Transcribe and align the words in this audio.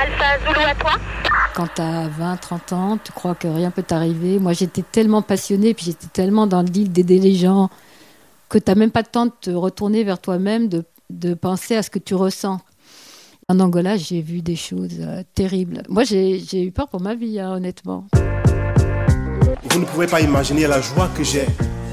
Alpha 0.00 0.38
Zulu 0.38 0.64
à 0.64 0.74
toi. 0.74 0.92
Quand 1.54 1.66
tu 1.74 1.82
as 1.82 2.08
20, 2.08 2.36
30 2.38 2.72
ans, 2.72 2.98
tu 3.02 3.12
crois 3.12 3.34
que 3.34 3.46
rien 3.48 3.70
peut 3.70 3.82
t'arriver. 3.82 4.38
Moi, 4.38 4.54
j'étais 4.54 4.82
tellement 4.82 5.20
passionnée, 5.20 5.74
puis 5.74 5.84
j'étais 5.86 6.06
tellement 6.06 6.46
dans 6.46 6.62
le 6.62 6.68
deal 6.70 6.90
d'aider 6.90 7.18
les 7.18 7.34
gens, 7.34 7.68
que 8.48 8.56
tu 8.56 8.64
n'as 8.70 8.76
même 8.76 8.90
pas 8.90 9.00
le 9.00 9.06
temps 9.06 9.26
de 9.26 9.32
te 9.38 9.50
retourner 9.50 10.02
vers 10.02 10.18
toi-même, 10.18 10.68
de, 10.68 10.84
de 11.10 11.34
penser 11.34 11.76
à 11.76 11.82
ce 11.82 11.90
que 11.90 11.98
tu 11.98 12.14
ressens. 12.14 12.60
En 13.48 13.60
Angola, 13.60 13.98
j'ai 13.98 14.22
vu 14.22 14.40
des 14.40 14.56
choses 14.56 14.96
euh, 15.00 15.22
terribles. 15.34 15.82
Moi, 15.90 16.04
j'ai 16.04 16.64
eu 16.64 16.70
peur 16.70 16.88
pour 16.88 17.02
ma 17.02 17.14
vie, 17.14 17.38
hein, 17.38 17.52
honnêtement. 17.52 18.06
Vous 19.64 19.80
ne 19.80 19.84
pouvez 19.84 20.06
pas 20.06 20.22
imaginer 20.22 20.66
la 20.66 20.80
joie 20.80 21.10
que 21.14 21.22
j'ai 21.22 21.46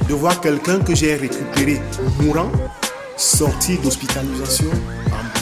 de 0.08 0.14
voir 0.14 0.40
quelqu'un 0.40 0.80
que 0.80 0.96
j'ai 0.96 1.16
récupéré 1.16 1.82
mourant, 2.22 2.50
sorti 3.18 3.78
d'hospitalisation 3.80 4.70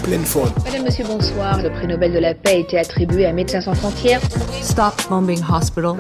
pleine 0.06 0.24
forme. 0.24 0.52
Madame, 0.64 0.84
Monsieur, 0.84 1.04
bonsoir. 1.04 1.62
Le 1.62 1.72
prix 1.72 1.88
Nobel 1.88 2.14
de 2.14 2.20
la 2.20 2.36
paix 2.36 2.52
a 2.52 2.58
été 2.58 2.78
attribué 2.78 3.26
à 3.26 3.34
Médecins 3.34 3.62
sans 3.62 3.74
frontières. 3.74 4.22
Stop 4.62 4.94
bombing 5.10 5.42
hospital. 5.52 5.96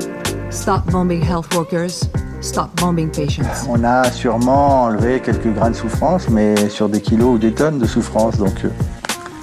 Stop 0.52 0.86
bombing 0.92 1.24
health 1.24 1.52
workers. 1.56 2.06
Stop 2.40 2.70
bombing 2.80 3.10
patients. 3.10 3.44
On 3.68 3.84
a 3.84 4.12
sûrement 4.12 4.84
enlevé 4.84 5.20
quelques 5.20 5.52
grains 5.52 5.72
de 5.72 5.76
souffrance, 5.76 6.30
mais 6.30 6.70
sur 6.70 6.88
des 6.88 7.02
kilos 7.02 7.36
ou 7.36 7.38
des 7.40 7.52
tonnes 7.52 7.80
de 7.80 7.88
souffrance. 7.88 8.38
Donc, 8.38 8.64
euh, 8.64 8.70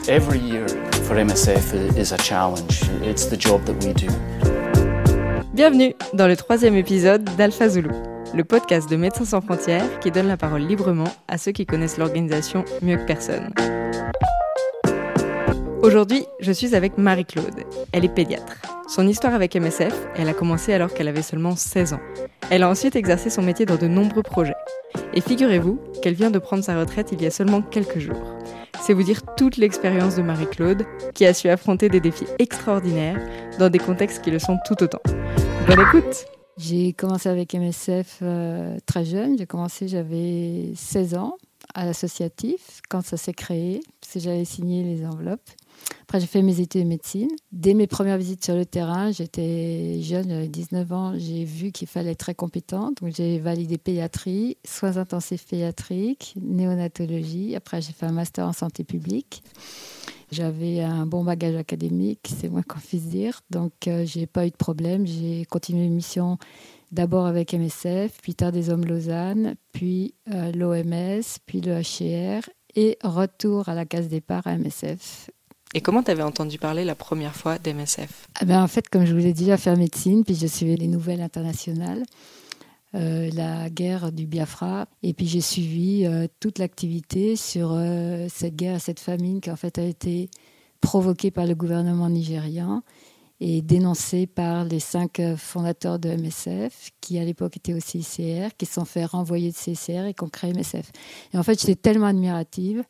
Every 0.08 0.38
year 0.38 0.66
for 1.04 1.16
MSF 1.16 1.74
is 1.96 2.12
a 2.12 2.18
challenge. 2.18 2.82
It's 3.04 3.28
the 3.28 3.40
job 3.40 3.64
that 3.64 3.74
we 3.84 3.92
do. 3.92 4.12
Bienvenue 5.52 5.94
dans 6.14 6.28
le 6.28 6.36
troisième 6.36 6.76
épisode 6.76 7.24
d'Alpha 7.36 7.68
Zulu, 7.68 7.90
le 8.34 8.44
podcast 8.44 8.88
de 8.88 8.96
Médecins 8.96 9.24
sans 9.24 9.40
frontières 9.40 9.98
qui 10.00 10.12
donne 10.12 10.28
la 10.28 10.36
parole 10.36 10.62
librement 10.62 11.12
à 11.26 11.36
ceux 11.36 11.52
qui 11.52 11.66
connaissent 11.66 11.98
l'organisation 11.98 12.64
mieux 12.80 12.96
que 12.96 13.04
personne. 13.04 13.52
Aujourd'hui, 15.82 16.26
je 16.38 16.52
suis 16.52 16.76
avec 16.76 16.96
Marie-Claude. 16.96 17.64
Elle 17.90 18.04
est 18.04 18.14
pédiatre. 18.14 18.54
Son 18.86 19.08
histoire 19.08 19.34
avec 19.34 19.56
MSF, 19.56 19.92
elle 20.14 20.28
a 20.28 20.32
commencé 20.32 20.72
alors 20.72 20.94
qu'elle 20.94 21.08
avait 21.08 21.22
seulement 21.22 21.56
16 21.56 21.94
ans. 21.94 22.00
Elle 22.50 22.62
a 22.62 22.70
ensuite 22.70 22.94
exercé 22.94 23.30
son 23.30 23.42
métier 23.42 23.66
dans 23.66 23.76
de 23.76 23.88
nombreux 23.88 24.22
projets. 24.22 24.54
Et 25.12 25.20
figurez-vous 25.20 25.80
qu'elle 26.00 26.14
vient 26.14 26.30
de 26.30 26.38
prendre 26.38 26.62
sa 26.62 26.78
retraite 26.78 27.08
il 27.10 27.20
y 27.20 27.26
a 27.26 27.32
seulement 27.32 27.62
quelques 27.62 27.98
jours. 27.98 28.22
C'est 28.80 28.92
vous 28.92 29.02
dire 29.02 29.22
toute 29.36 29.56
l'expérience 29.56 30.14
de 30.14 30.22
Marie-Claude, 30.22 30.86
qui 31.14 31.26
a 31.26 31.34
su 31.34 31.48
affronter 31.48 31.88
des 31.88 31.98
défis 31.98 32.28
extraordinaires 32.38 33.20
dans 33.58 33.68
des 33.68 33.80
contextes 33.80 34.22
qui 34.22 34.30
le 34.30 34.38
sont 34.38 34.58
tout 34.64 34.80
autant. 34.84 35.02
Bonne 35.66 35.80
écoute 35.80 36.26
J'ai 36.58 36.92
commencé 36.92 37.28
avec 37.28 37.54
MSF 37.54 38.18
euh, 38.22 38.78
très 38.86 39.04
jeune. 39.04 39.36
J'ai 39.36 39.46
commencé, 39.46 39.88
j'avais 39.88 40.74
16 40.76 41.14
ans 41.14 41.38
à 41.74 41.84
l'associatif 41.86 42.80
quand 42.88 43.04
ça 43.04 43.16
s'est 43.16 43.32
créé, 43.32 43.80
j'avais 44.14 44.44
signé 44.44 44.84
les 44.84 45.06
enveloppes. 45.06 45.50
Après, 46.02 46.20
j'ai 46.20 46.26
fait 46.26 46.42
mes 46.42 46.60
études 46.60 46.82
de 46.82 46.88
médecine. 46.88 47.30
Dès 47.52 47.74
mes 47.74 47.86
premières 47.86 48.18
visites 48.18 48.44
sur 48.44 48.54
le 48.54 48.66
terrain, 48.66 49.10
j'étais 49.12 50.00
jeune, 50.02 50.28
j'avais 50.28 50.48
19 50.48 50.92
ans, 50.92 51.12
j'ai 51.16 51.44
vu 51.44 51.72
qu'il 51.72 51.88
fallait 51.88 52.10
être 52.10 52.18
très 52.18 52.34
compétente. 52.34 53.00
Donc, 53.00 53.14
j'ai 53.14 53.38
validé 53.38 53.78
pédiatrie, 53.78 54.58
soins 54.64 54.96
intensifs 54.96 55.46
pédiatriques, 55.46 56.34
néonatologie. 56.40 57.56
Après, 57.56 57.80
j'ai 57.80 57.92
fait 57.92 58.06
un 58.06 58.12
master 58.12 58.46
en 58.46 58.52
santé 58.52 58.84
publique. 58.84 59.42
J'avais 60.30 60.80
un 60.80 61.04
bon 61.04 61.24
bagage 61.24 61.56
académique, 61.56 62.30
c'est 62.38 62.48
moins 62.48 62.62
qu'on 62.62 62.80
puisse 62.80 63.04
dire. 63.04 63.40
Donc, 63.50 63.72
euh, 63.86 64.04
j'ai 64.06 64.26
pas 64.26 64.46
eu 64.46 64.50
de 64.50 64.56
problème. 64.56 65.06
J'ai 65.06 65.44
continué 65.44 65.82
mes 65.82 65.94
missions 65.94 66.38
d'abord 66.90 67.26
avec 67.26 67.54
MSF, 67.54 68.18
puis 68.22 68.34
Terre 68.34 68.52
des 68.52 68.70
Hommes 68.70 68.84
Lausanne, 68.84 69.56
puis 69.72 70.14
euh, 70.30 70.52
l'OMS, 70.52 71.22
puis 71.46 71.60
le 71.60 71.80
HCR, 71.80 72.48
et 72.74 72.98
retour 73.02 73.68
à 73.68 73.74
la 73.74 73.84
case 73.84 74.08
départ 74.08 74.46
à 74.46 74.56
MSF. 74.56 75.30
Et 75.74 75.80
comment 75.80 76.02
t'avais 76.02 76.22
entendu 76.22 76.58
parler 76.58 76.84
la 76.84 76.94
première 76.94 77.34
fois 77.34 77.58
d'MSF 77.58 78.28
Ah 78.34 78.44
ben, 78.44 78.62
En 78.62 78.68
fait, 78.68 78.88
comme 78.88 79.06
je 79.06 79.14
vous 79.14 79.20
l'ai 79.20 79.32
dit, 79.32 79.46
j'ai 79.46 79.56
fait 79.56 79.74
médecine, 79.74 80.24
puis 80.24 80.34
je 80.34 80.46
suivais 80.46 80.76
les 80.76 80.86
nouvelles 80.86 81.22
internationales, 81.22 82.02
euh, 82.94 83.30
la 83.32 83.70
guerre 83.70 84.12
du 84.12 84.26
Biafra, 84.26 84.86
et 85.02 85.14
puis 85.14 85.26
j'ai 85.26 85.40
suivi 85.40 86.04
euh, 86.04 86.26
toute 86.40 86.58
l'activité 86.58 87.36
sur 87.36 87.72
euh, 87.72 88.26
cette 88.28 88.54
guerre, 88.54 88.82
cette 88.82 89.00
famine 89.00 89.40
qui 89.40 89.50
en 89.50 89.56
fait 89.56 89.78
a 89.78 89.82
été 89.82 90.28
provoquée 90.82 91.30
par 91.30 91.46
le 91.46 91.54
gouvernement 91.54 92.10
nigérian 92.10 92.82
et 93.40 93.62
dénoncée 93.62 94.26
par 94.26 94.64
les 94.64 94.78
cinq 94.78 95.20
fondateurs 95.36 95.98
de 95.98 96.10
MSF, 96.10 96.90
qui 97.00 97.18
à 97.18 97.24
l'époque 97.24 97.56
étaient 97.56 97.74
aussi 97.74 98.00
ICR, 98.00 98.50
qui 98.56 98.66
se 98.66 98.74
sont 98.74 98.84
fait 98.84 99.04
renvoyer 99.04 99.50
de 99.50 99.56
CCR 99.56 100.06
et 100.06 100.14
qui 100.14 100.22
ont 100.22 100.28
créé 100.28 100.52
MSF. 100.52 100.92
Et 101.32 101.38
en 101.38 101.42
fait, 101.42 101.58
j'étais 101.58 101.74
tellement 101.74 102.06
admirative 102.06 102.84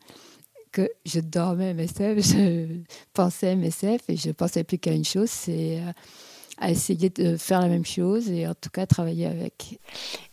que 0.72 0.90
je 1.04 1.20
dormais 1.20 1.74
MSF, 1.74 2.18
je 2.18 2.66
pensais 3.14 3.54
MSF 3.54 4.08
et 4.08 4.16
je 4.16 4.30
pensais 4.30 4.64
plus 4.64 4.78
qu'à 4.78 4.92
une 4.92 5.04
chose, 5.04 5.30
c'est 5.30 5.80
à 6.58 6.70
essayer 6.70 7.10
de 7.10 7.36
faire 7.36 7.60
la 7.60 7.68
même 7.68 7.84
chose 7.84 8.30
et 8.30 8.46
en 8.46 8.54
tout 8.54 8.70
cas 8.70 8.86
travailler 8.86 9.26
avec. 9.26 9.80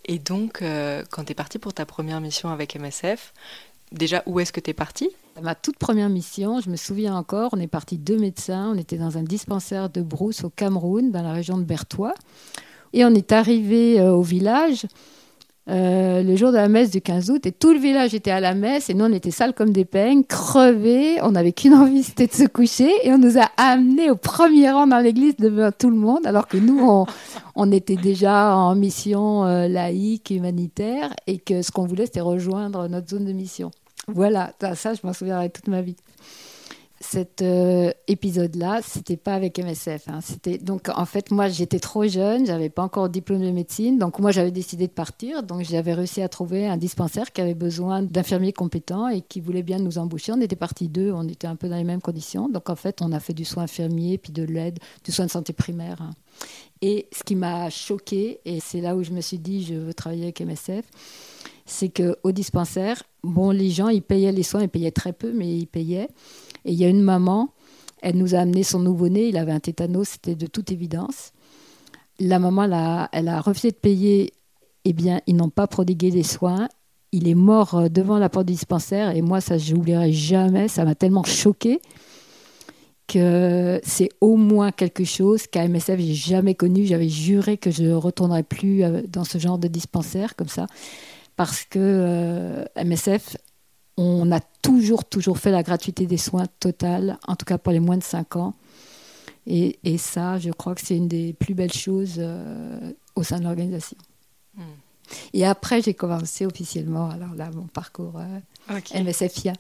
Et 0.06 0.20
donc, 0.20 0.62
euh, 0.62 1.04
quand 1.10 1.26
tu 1.26 1.32
es 1.32 1.36
partie 1.36 1.60
pour 1.60 1.74
ta 1.74 1.86
première 1.86 2.22
mission 2.22 2.50
avec 2.50 2.76
MSF, 2.76 3.34
déjà 3.92 4.24
où 4.26 4.40
est-ce 4.40 4.54
que 4.54 4.60
tu 4.60 4.70
es 4.70 4.74
partie? 4.74 5.10
Ma 5.42 5.56
toute 5.56 5.78
première 5.78 6.10
mission, 6.10 6.60
je 6.62 6.70
me 6.70 6.76
souviens 6.76 7.16
encore, 7.16 7.50
on 7.54 7.60
est 7.60 7.68
parti 7.68 7.98
deux 7.98 8.18
médecins, 8.18 8.72
on 8.74 8.78
était 8.78 8.98
dans 8.98 9.18
un 9.18 9.24
dispensaire 9.24 9.90
de 9.90 10.02
brousse 10.02 10.44
au 10.44 10.50
Cameroun, 10.50 11.12
dans 11.12 11.24
la 11.24 11.34
région 11.34 11.58
de 11.58 11.64
Bertois, 11.64 12.14
et 12.94 13.06
on 13.06 13.14
est 13.14 13.32
arrivé 13.32 14.00
euh, 14.00 14.12
au 14.12 14.22
village. 14.22 14.86
Euh, 15.70 16.24
le 16.24 16.36
jour 16.36 16.52
de 16.52 16.56
la 16.58 16.68
messe 16.68 16.90
du 16.90 17.00
15 17.00 17.30
août 17.30 17.46
et 17.46 17.52
tout 17.52 17.74
le 17.74 17.80
village 17.80 18.16
était 18.16 18.32
à 18.32 18.40
la 18.40 18.56
messe 18.56 18.90
et 18.90 18.96
nous 18.96 19.06
on 19.06 19.14
était 19.14 19.30
sales 19.30 19.54
comme 19.54 19.70
des 19.70 19.86
peignes, 19.86 20.24
crevés, 20.24 21.22
on 21.22 21.32
n'avait 21.32 21.52
qu'une 21.52 21.76
envie 21.76 22.02
c'était 22.02 22.26
de 22.26 22.34
se 22.34 22.46
coucher 22.46 22.90
et 23.04 23.14
on 23.14 23.20
nous 23.20 23.38
a 23.38 23.48
amenés 23.56 24.10
au 24.10 24.16
premier 24.16 24.72
rang 24.72 24.88
dans 24.88 24.98
l'église 24.98 25.36
devant 25.36 25.72
tout 25.72 25.92
le 25.92 25.96
monde 25.96 26.26
alors 26.26 26.48
que 26.48 26.58
nous 26.58 26.80
on, 26.80 27.06
on 27.56 27.72
était 27.72 27.98
déjà 27.98 28.56
en 28.56 28.74
mission 28.74 29.46
euh, 29.46 29.68
laïque, 29.68 30.32
humanitaire 30.32 31.14
et 31.28 31.38
que 31.38 31.62
ce 31.62 31.70
qu'on 31.70 31.86
voulait 31.86 32.08
c'était 32.08 32.22
rejoindre 32.22 32.88
notre 32.88 33.10
zone 33.10 33.26
de 33.26 33.34
mission. 33.34 33.70
Voilà, 34.08 34.54
ça 34.74 34.96
je 34.96 35.02
m'en 35.04 35.14
souviendrai 35.14 35.52
toute 35.52 35.68
ma 35.68 35.84
vie 35.84 35.98
cet 37.02 37.42
euh, 37.42 37.92
épisode-là, 38.08 38.82
c'était 38.84 39.16
pas 39.16 39.34
avec 39.34 39.58
MSF. 39.58 40.10
Hein. 40.10 40.20
Donc 40.62 40.90
en 40.94 41.06
fait 41.06 41.32
moi 41.32 41.48
j'étais 41.48 41.80
trop 41.80 42.06
jeune, 42.06 42.46
j'avais 42.46 42.70
pas 42.70 42.84
encore 42.84 43.08
de 43.08 43.14
diplôme 43.14 43.42
de 43.42 43.52
médecine, 43.52 43.98
donc 43.98 44.20
moi 44.20 44.32
j'avais 44.32 44.52
décidé 44.52 44.88
de 44.88 44.92
partir. 44.92 45.44
Donc 45.44 45.64
j'avais 45.64 45.94
réussi 45.94 46.22
à 46.22 46.28
trouver 46.28 46.68
un 46.68 46.76
dispensaire 46.76 47.32
qui 47.32 47.40
avait 47.40 47.54
besoin 47.54 48.02
d'infirmiers 48.02 48.52
compétents 48.52 49.08
et 49.08 49.22
qui 49.22 49.40
voulait 49.40 49.64
bien 49.64 49.80
nous 49.80 49.98
embaucher. 49.98 50.34
On 50.34 50.42
était 50.42 50.58
partis 50.58 50.90
deux, 50.90 51.12
on 51.14 51.28
était 51.28 51.48
un 51.48 51.56
peu 51.56 51.70
dans 51.70 51.78
les 51.78 51.86
mêmes 51.86 52.02
conditions. 52.02 52.50
Donc 52.50 52.70
en 52.70 52.76
fait 52.76 53.02
on 53.02 53.14
a 53.14 53.22
fait 53.22 53.34
du 53.34 53.46
soin 53.46 53.64
infirmier 53.64 54.18
puis 54.18 54.34
de 54.34 54.44
l'aide, 54.44 54.80
du 55.06 55.14
soin 55.14 55.26
de 55.26 55.32
santé 55.32 55.54
primaire. 55.54 56.02
Hein. 56.02 56.12
Et 56.82 57.08
ce 57.14 57.24
qui 57.24 57.36
m'a 57.36 57.70
choqué 57.70 58.42
et 58.44 58.60
c'est 58.60 58.82
là 58.82 58.98
où 58.98 59.04
je 59.04 59.12
me 59.12 59.22
suis 59.22 59.40
dit 59.40 59.64
je 59.64 59.76
veux 59.76 59.94
travailler 59.94 60.24
avec 60.24 60.42
MSF, 60.42 60.84
c'est 61.66 61.90
que 61.90 62.18
au 62.24 62.34
dispensaire, 62.34 63.04
bon 63.24 63.52
les 63.52 63.70
gens 63.70 63.88
ils 63.88 64.02
payaient 64.02 64.34
les 64.34 64.44
soins, 64.44 64.64
ils 64.64 64.70
payaient 64.70 64.92
très 64.92 65.14
peu 65.14 65.32
mais 65.32 65.48
ils 65.48 65.68
payaient. 65.68 66.10
Il 66.70 66.76
y 66.76 66.86
a 66.86 66.90
une 66.90 67.02
maman, 67.02 67.50
elle 68.02 68.16
nous 68.18 68.36
a 68.36 68.40
amené 68.40 68.64
son 68.64 68.80
nouveau-né, 68.80 69.28
il 69.28 69.38
avait 69.38 69.52
un 69.52 69.60
tétanos, 69.60 70.10
c'était 70.10 70.36
de 70.36 70.48
toute 70.48 70.72
évidence. 70.72 71.32
La 72.20 72.40
maman, 72.40 72.64
elle 73.12 73.28
a, 73.28 73.42
refusé 73.42 73.72
de 73.72 73.76
payer, 73.76 74.34
eh 74.86 74.94
bien, 74.94 75.22
ils 75.26 75.36
n'ont 75.36 75.50
pas 75.50 75.68
prodigué 75.68 76.12
les 76.12 76.24
soins. 76.24 76.68
Il 77.12 77.28
est 77.28 77.36
mort 77.36 77.76
euh, 77.76 77.90
devant 77.90 78.20
la 78.20 78.30
porte 78.30 78.46
du 78.46 78.54
dispensaire 78.54 79.16
et 79.16 79.22
moi, 79.22 79.42
ça, 79.42 79.58
je 79.58 79.74
n'oublierai 79.74 80.14
jamais, 80.14 80.68
ça 80.68 80.86
m'a 80.86 80.96
tellement 80.96 81.24
choqué 81.24 81.82
que 83.08 83.82
c'est 83.84 84.10
au 84.22 84.36
moins 84.36 84.72
quelque 84.72 85.04
chose 85.04 85.48
qu'à 85.48 85.68
MSF, 85.68 86.00
j'ai 86.00 86.14
jamais 86.14 86.54
connu. 86.54 86.86
J'avais 86.86 87.10
juré 87.10 87.58
que 87.58 87.72
je 87.72 87.84
ne 87.84 87.94
retournerais 87.94 88.44
plus 88.44 88.84
euh, 88.84 89.02
dans 89.08 89.24
ce 89.24 89.40
genre 89.40 89.58
de 89.58 89.68
dispensaire 89.68 90.36
comme 90.36 90.48
ça 90.48 90.68
parce 91.40 91.64
que 91.64 91.80
euh, 91.80 92.66
MSF 92.76 93.38
on 94.02 94.32
a 94.32 94.40
toujours, 94.62 95.04
toujours 95.04 95.38
fait 95.38 95.52
la 95.52 95.62
gratuité 95.62 96.06
des 96.06 96.18
soins 96.18 96.46
totale, 96.62 97.18
en 97.28 97.36
tout 97.36 97.46
cas 97.46 97.58
pour 97.58 97.74
les 97.74 97.82
moins 97.82 97.98
de 97.98 98.04
5 98.04 98.38
ans. 98.38 98.54
Et, 99.46 99.98
ça, 99.98 100.38
je 100.38 100.52
crois 100.52 100.76
que 100.76 100.82
c'est 100.82 100.96
une 100.96 101.08
des 101.08 101.34
plus 101.34 101.54
belles 101.54 101.74
choses 101.74 102.16
euh, 102.20 102.92
au 103.16 103.24
sein 103.24 103.40
de 103.40 103.44
l'organisation. 103.44 103.98
Hmm. 104.56 104.62
Et 105.34 105.46
après, 105.46 105.82
j'ai 105.82 105.96
commencé 105.96 106.46
officiellement, 106.46 107.10
alors 107.10 107.34
là, 107.36 107.50
mon 107.54 107.66
parcours 107.66 108.20
euh, 108.20 108.80
MSFIA. 109.04 109.54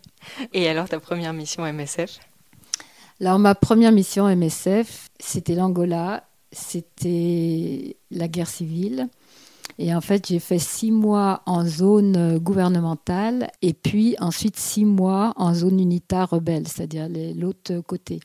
Et 0.53 0.69
alors, 0.69 0.87
ta 0.87 0.99
première 0.99 1.33
mission 1.33 1.63
MSF 1.65 2.19
Alors, 3.19 3.39
ma 3.39 3.55
première 3.55 3.91
mission 3.91 4.33
MSF, 4.33 5.09
c'était 5.19 5.55
l'Angola, 5.55 6.23
c'était 6.51 7.97
la 8.11 8.27
guerre 8.27 8.49
civile. 8.49 9.09
Et 9.81 9.95
en 9.95 10.01
fait, 10.01 10.27
j'ai 10.27 10.39
fait 10.39 10.59
six 10.59 10.91
mois 10.91 11.41
en 11.45 11.65
zone 11.65 12.17
euh, 12.17 12.37
gouvernementale 12.37 13.49
et 13.61 13.73
puis 13.73 14.17
ensuite 14.19 14.57
six 14.57 14.83
mois 14.83 15.31
en 15.37 15.53
zone 15.53 15.79
unitaire 15.79 16.29
rebelle, 16.29 16.67
c'est-à-dire 16.67 17.07
l'autre 17.33 17.79
côté. 17.79 18.19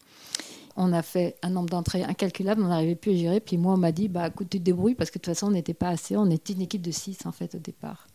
On 0.77 0.93
a 0.93 1.03
fait 1.03 1.37
un 1.43 1.51
nombre 1.51 1.69
d'entrées 1.69 2.03
incalculable, 2.03 2.61
on 2.61 2.67
n'arrivait 2.67 2.97
plus 2.97 3.13
à 3.13 3.17
gérer. 3.17 3.41
Puis 3.41 3.57
moi, 3.57 3.75
on 3.75 3.77
m'a 3.77 3.93
dit, 3.93 4.09
bah, 4.09 4.27
écoute, 4.27 4.49
tu 4.51 4.59
te 4.59 4.65
débrouilles 4.65 4.97
parce 4.97 5.13
que 5.13 5.19
de 5.19 5.23
toute 5.23 5.33
façon, 5.33 5.47
on 5.47 5.53
n'était 5.53 5.75
pas 5.75 5.91
assez. 5.91 6.17
On 6.17 6.29
était 6.29 6.55
une 6.55 6.63
équipe 6.63 6.83
de 6.83 6.91
six, 6.91 7.25
en 7.25 7.31
fait, 7.31 7.55
au 7.55 7.59
départ. 7.59 8.09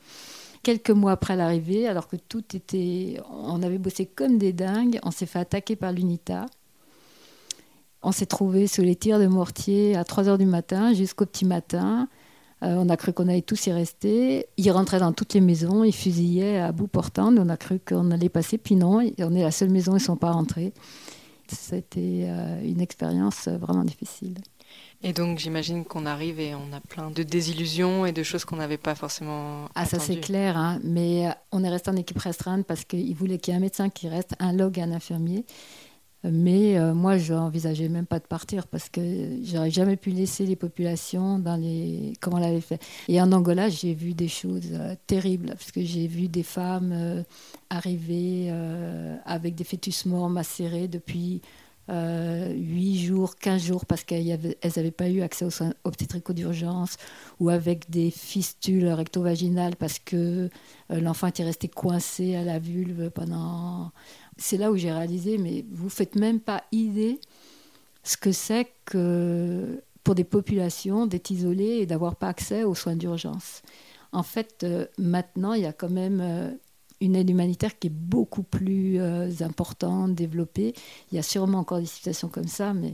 Quelques 0.62 0.89
mois 0.89 1.13
après 1.13 1.38
l'arrivée, 1.38 1.88
alors 1.88 2.09
que 2.09 2.18
tout 2.18 2.44
était. 2.53 3.21
On 3.31 3.63
avait 3.63 3.77
bossé 3.77 4.06
comme 4.06 4.38
des 4.38 4.51
dingues, 4.51 5.00
on 5.03 5.12
s'est 5.12 5.25
fait 5.25 5.39
attaquer 5.39 5.77
par 5.77 5.94
l'UNITA. 5.94 6.45
On 8.03 8.12
s'est 8.12 8.25
trouvé 8.25 8.68
sous 8.68 8.81
les 8.81 8.97
tirs 8.97 9.19
de 9.19 9.27
mortier 9.27 9.95
à 9.95 10.03
3 10.03 10.27
heures 10.27 10.38
du 10.38 10.45
matin 10.45 10.94
jusqu'au 10.94 11.25
petit 11.25 11.45
matin. 11.45 12.09
Euh, 12.63 12.75
on 12.77 12.89
a 12.89 12.97
cru 12.97 13.13
qu'on 13.13 13.27
allait 13.27 13.41
tous 13.41 13.67
y 13.67 13.71
rester. 13.71 14.47
Ils 14.57 14.71
rentraient 14.71 15.00
dans 15.00 15.13
toutes 15.13 15.33
les 15.33 15.41
maisons, 15.41 15.83
ils 15.83 15.95
fusillaient 15.95 16.59
à 16.59 16.71
bout 16.71 16.88
portant. 16.88 17.35
On 17.38 17.50
a 17.50 17.57
cru 17.57 17.79
qu'on 17.79 18.11
allait 18.11 18.29
passer, 18.29 18.57
puis 18.57 18.75
non, 18.75 19.01
on 19.19 19.35
est 19.35 19.44
la 19.44 19.51
seule 19.51 19.69
maison, 19.69 19.94
ils 19.94 19.95
ne 19.95 20.00
sont 20.00 20.17
pas 20.17 20.31
rentrés. 20.31 20.73
C'était 21.47 22.25
euh, 22.25 22.61
une 22.63 22.81
expérience 22.81 23.47
vraiment 23.47 23.83
difficile. 23.83 24.35
Et 25.01 25.13
donc 25.13 25.39
j'imagine 25.39 25.85
qu'on 25.85 26.06
arrive 26.06 26.39
et 26.39 26.53
on 26.56 26.73
a 26.73 26.81
plein 26.81 27.09
de 27.09 27.23
désillusions 27.23 28.06
et 28.06 28.11
de 28.11 28.21
choses 28.21 28.44
qu'on 28.44 28.57
n'avait 28.57 28.77
pas 28.77 28.95
forcément. 28.95 29.69
Ah 29.73 29.85
ça 29.85 29.97
c'est 29.97 30.19
clair, 30.19 30.57
hein. 30.57 30.79
mais 30.83 31.27
euh, 31.27 31.31
on 31.51 31.63
est 31.63 31.69
resté 31.69 31.89
en 31.89 31.95
équipe 31.95 32.19
restreinte 32.19 32.65
parce 32.65 32.83
qu'ils 32.83 33.15
voulaient 33.15 33.38
qu'il 33.38 33.53
y 33.53 33.56
ait 33.56 33.57
un 33.57 33.61
médecin 33.61 33.89
qui 33.89 34.09
reste, 34.09 34.35
un 34.39 34.51
log 34.51 34.77
et 34.77 34.81
un 34.81 34.91
infirmier. 34.91 35.45
Mais 36.24 36.77
euh, 36.77 36.94
moi, 36.94 37.18
je 37.18 37.33
n'envisageais 37.33 37.88
même 37.88 38.06
pas 38.06 38.19
de 38.19 38.25
partir 38.25 38.68
parce 38.68 38.89
que 38.89 39.01
j'aurais 39.44 39.71
jamais 39.71 39.95
pu 39.95 40.10
laisser 40.10 40.45
les 40.45 40.57
populations 40.57 41.39
dans 41.39 41.56
les. 41.56 42.13
comme 42.19 42.33
on 42.33 42.39
l'avait 42.39 42.60
fait. 42.60 42.81
Et 43.07 43.21
en 43.21 43.31
Angola, 43.31 43.69
j'ai 43.69 43.94
vu 43.94 44.13
des 44.13 44.27
choses 44.27 44.69
euh, 44.74 44.95
terribles 45.07 45.48
parce 45.48 45.71
que 45.71 45.81
j'ai 45.81 46.07
vu 46.07 46.27
des 46.27 46.44
femmes 46.44 46.92
euh, 46.92 47.24
arriver 47.69 48.51
avec 49.25 49.56
des 49.56 49.63
fœtus 49.63 50.06
morts 50.06 50.30
macérés 50.30 50.88
depuis 50.88 51.42
8 51.88 53.00
jours, 53.00 53.36
15 53.36 53.62
jours 53.62 53.86
parce 53.86 54.04
qu'elles 54.04 54.39
n'avaient 54.75 54.92
pas 54.92 55.07
eu 55.07 55.21
accès 55.21 55.45
aux 55.45 55.51
soins 55.51 55.74
obstétricaux 55.83 56.33
d'urgence 56.33 56.98
ou 57.39 57.50
avec 57.50 57.89
des 57.92 58.10
fistules 58.10 58.88
recto-vaginales 58.88 59.75
parce 59.75 60.00
que 60.00 60.50
l'enfant 60.89 61.27
était 61.27 61.44
resté 61.44 61.68
coincé 61.68 62.36
à 62.36 62.44
la 62.44 62.57
vulve 62.57 63.12
pendant 63.12 63.92
c'est 64.39 64.57
là 64.57 64.71
où 64.71 64.77
j'ai 64.77 64.91
réalisé, 64.91 65.38
mais 65.38 65.65
vous 65.71 65.89
faites 65.89 66.15
même 66.15 66.39
pas 66.39 66.63
idée 66.71 67.19
ce 68.03 68.18
que 68.18 68.31
c'est 68.31 68.68
que 68.86 69.83
pour 70.03 70.15
des 70.15 70.24
populations 70.24 71.06
d'être 71.06 71.30
isolées 71.30 71.80
et 71.81 71.86
d'avoir 71.86 72.15
pas 72.15 72.30
accès 72.30 72.63
aux 72.63 72.74
soins 72.74 72.95
d'urgence. 72.95 73.62
En 74.12 74.24
fait, 74.24 74.63
euh, 74.63 74.88
maintenant, 74.97 75.53
il 75.53 75.62
y 75.62 75.65
a 75.68 75.74
quand 75.74 75.89
même 75.89 76.19
euh, 76.21 76.51
une 77.01 77.15
aide 77.15 77.30
humanitaire 77.30 77.77
qui 77.77 77.88
est 77.88 77.94
beaucoup 77.94 78.41
plus 78.44 79.00
euh, 79.00 79.30
importante, 79.41 80.15
développée. 80.15 80.74
Il 81.12 81.15
y 81.15 81.19
a 81.19 81.24
sûrement 81.24 81.59
encore 81.59 81.80
des 81.80 81.85
situations 81.85 82.30
comme 82.30 82.47
ça, 82.47 82.74
mais 82.74 82.94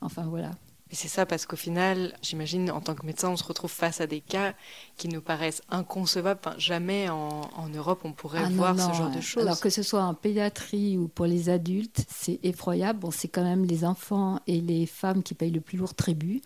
enfin 0.00 0.24
voilà. 0.24 0.50
Et 0.94 0.96
c'est 0.96 1.08
ça 1.08 1.26
parce 1.26 1.44
qu'au 1.44 1.56
final, 1.56 2.16
j'imagine, 2.22 2.70
en 2.70 2.80
tant 2.80 2.94
que 2.94 3.04
médecin, 3.04 3.28
on 3.28 3.36
se 3.36 3.42
retrouve 3.42 3.72
face 3.72 4.00
à 4.00 4.06
des 4.06 4.20
cas 4.20 4.54
qui 4.96 5.08
nous 5.08 5.20
paraissent 5.20 5.60
inconcevables. 5.68 6.38
jamais 6.56 7.08
en, 7.08 7.68
Europe 7.74 8.02
on 8.04 8.12
pourrait 8.12 8.44
ah 8.44 8.48
voir 8.48 8.78
ce 8.78 8.96
genre 8.96 9.10
de 9.10 9.20
choses. 9.20 9.42
Alors 9.42 9.58
que 9.58 9.70
ce 9.70 9.82
soit 9.82 10.04
en 10.04 10.14
pédiatrie 10.14 10.96
ou 10.96 11.08
pour 11.08 11.26
les 11.26 11.48
adultes, 11.48 12.06
c'est 12.08 12.38
effroyable. 12.44 13.00
Bon, 13.00 13.10
c'est 13.10 13.26
quand 13.26 13.42
même 13.42 13.64
les 13.64 13.84
enfants 13.84 14.38
et 14.46 14.60
les 14.60 14.86
femmes 14.86 15.24
qui 15.24 15.34
payent 15.34 15.50
le 15.50 15.60
plus 15.60 15.78
lourd 15.78 15.94
tribut. 15.94 16.42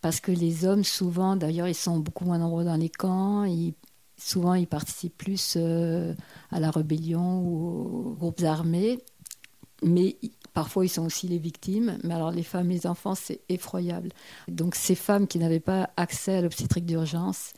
Parce 0.00 0.20
que 0.20 0.30
les 0.30 0.64
hommes, 0.64 0.84
souvent, 0.84 1.34
d'ailleurs, 1.34 1.66
ils 1.66 1.74
sont 1.74 1.98
beaucoup 1.98 2.24
moins 2.24 2.38
nombreux 2.38 2.64
dans 2.64 2.76
les 2.76 2.88
camps. 2.88 3.42
Ils, 3.42 3.74
souvent, 4.16 4.54
ils 4.54 4.68
participent 4.68 5.18
plus 5.18 5.54
euh, 5.56 6.14
à 6.52 6.60
la 6.60 6.70
rébellion 6.70 7.40
ou 7.40 8.10
aux 8.10 8.14
groupes 8.14 8.44
armés. 8.44 9.00
Mais 9.82 10.16
Parfois, 10.56 10.86
ils 10.86 10.88
sont 10.88 11.04
aussi 11.04 11.28
les 11.28 11.36
victimes, 11.36 11.98
mais 12.02 12.14
alors 12.14 12.30
les 12.30 12.42
femmes 12.42 12.70
les 12.70 12.86
enfants, 12.86 13.14
c'est 13.14 13.40
effroyable. 13.50 14.08
Donc 14.48 14.74
ces 14.74 14.94
femmes 14.94 15.26
qui 15.26 15.38
n'avaient 15.38 15.60
pas 15.60 15.90
accès 15.98 16.36
à 16.36 16.40
l'obstétrique 16.40 16.86
d'urgence 16.86 17.52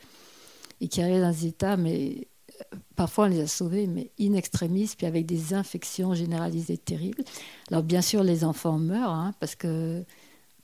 et 0.81 0.89
qui 0.89 1.01
arrivaient 1.01 1.21
dans 1.21 1.31
des 1.31 1.45
états, 1.45 1.77
mais 1.77 2.27
euh, 2.59 2.77
parfois 2.97 3.27
on 3.27 3.27
les 3.29 3.39
a 3.39 3.47
sauvées, 3.47 3.87
mais 3.87 4.11
in 4.19 4.33
extremis, 4.33 4.91
puis 4.97 5.07
avec 5.07 5.25
des 5.25 5.53
infections 5.53 6.13
généralisées 6.13 6.77
terribles. 6.77 7.23
Alors 7.71 7.83
bien 7.83 8.01
sûr, 8.01 8.21
les 8.21 8.43
enfants 8.43 8.77
meurent, 8.77 9.13
hein, 9.13 9.33
parce 9.39 9.55
que 9.55 10.03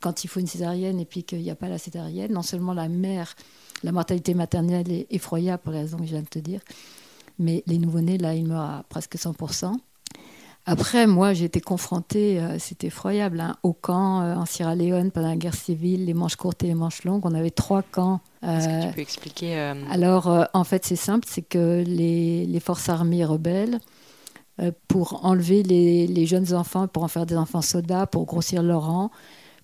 quand 0.02 0.26
il 0.26 0.28
faut 0.28 0.42
une 0.42 0.48
césarienne 0.48 1.00
et 1.00 1.06
puis 1.06 1.24
qu'il 1.24 1.40
n'y 1.40 1.52
a 1.52 1.56
pas 1.56 1.70
la 1.70 1.78
césarienne, 1.78 2.34
non 2.34 2.42
seulement 2.42 2.74
la 2.74 2.90
mère, 2.90 3.34
la 3.82 3.94
mortalité 3.94 4.34
maternelle 4.34 4.92
est 4.92 5.08
effroyable 5.10 5.64
pour 5.64 5.72
les 5.72 5.80
raisons 5.80 6.00
que 6.00 6.06
je 6.06 6.12
viens 6.12 6.22
de 6.22 6.28
te 6.28 6.40
dire, 6.40 6.60
mais 7.40 7.64
les 7.66 7.78
nouveau-nés, 7.78 8.18
là, 8.18 8.36
ils 8.36 8.46
meurent 8.46 8.60
à 8.60 8.84
presque 8.90 9.16
100%. 9.16 9.78
Après, 10.68 11.06
moi, 11.06 11.34
j'ai 11.34 11.46
été 11.46 11.62
confrontée, 11.62 12.40
euh, 12.40 12.58
c'était 12.58 12.88
effroyable, 12.88 13.40
hein, 13.40 13.56
au 13.62 13.72
camp 13.72 14.22
euh, 14.22 14.34
en 14.34 14.48
Sierra 14.48 14.76
Leone 14.76 15.12
pendant 15.12 15.28
la 15.28 15.36
guerre 15.36 15.54
civile, 15.54 16.06
les 16.06 16.16
manches 16.16 16.38
courtes 16.38 16.64
et 16.64 16.68
les 16.68 16.74
manches 16.74 17.04
longues. 17.04 17.24
On 17.24 17.36
avait 17.36 17.52
trois 17.52 17.84
camps. 17.84 18.20
Est-ce 18.42 18.68
que 18.68 18.82
tu 18.82 18.88
euh, 18.88 18.92
peux 18.94 19.02
expliquer 19.02 19.74
Alors, 19.92 20.48
en 20.54 20.64
fait, 20.64 20.84
c'est 20.84 20.96
simple, 20.96 21.28
c'est 21.30 21.44
que 21.44 21.84
les, 21.86 22.48
les, 22.48 22.60
forces 22.60 22.90
armées 22.90 23.26
rebelles, 23.26 23.80
pour 24.88 25.26
enlever 25.26 25.62
les, 25.64 26.08
les, 26.08 26.26
jeunes 26.26 26.54
enfants, 26.54 26.88
pour 26.88 27.04
en 27.04 27.08
faire 27.10 27.26
des 27.26 27.36
enfants 27.36 27.62
soldats, 27.62 28.08
pour 28.08 28.26
grossir 28.26 28.64
leur 28.64 28.86
rang, 28.86 29.12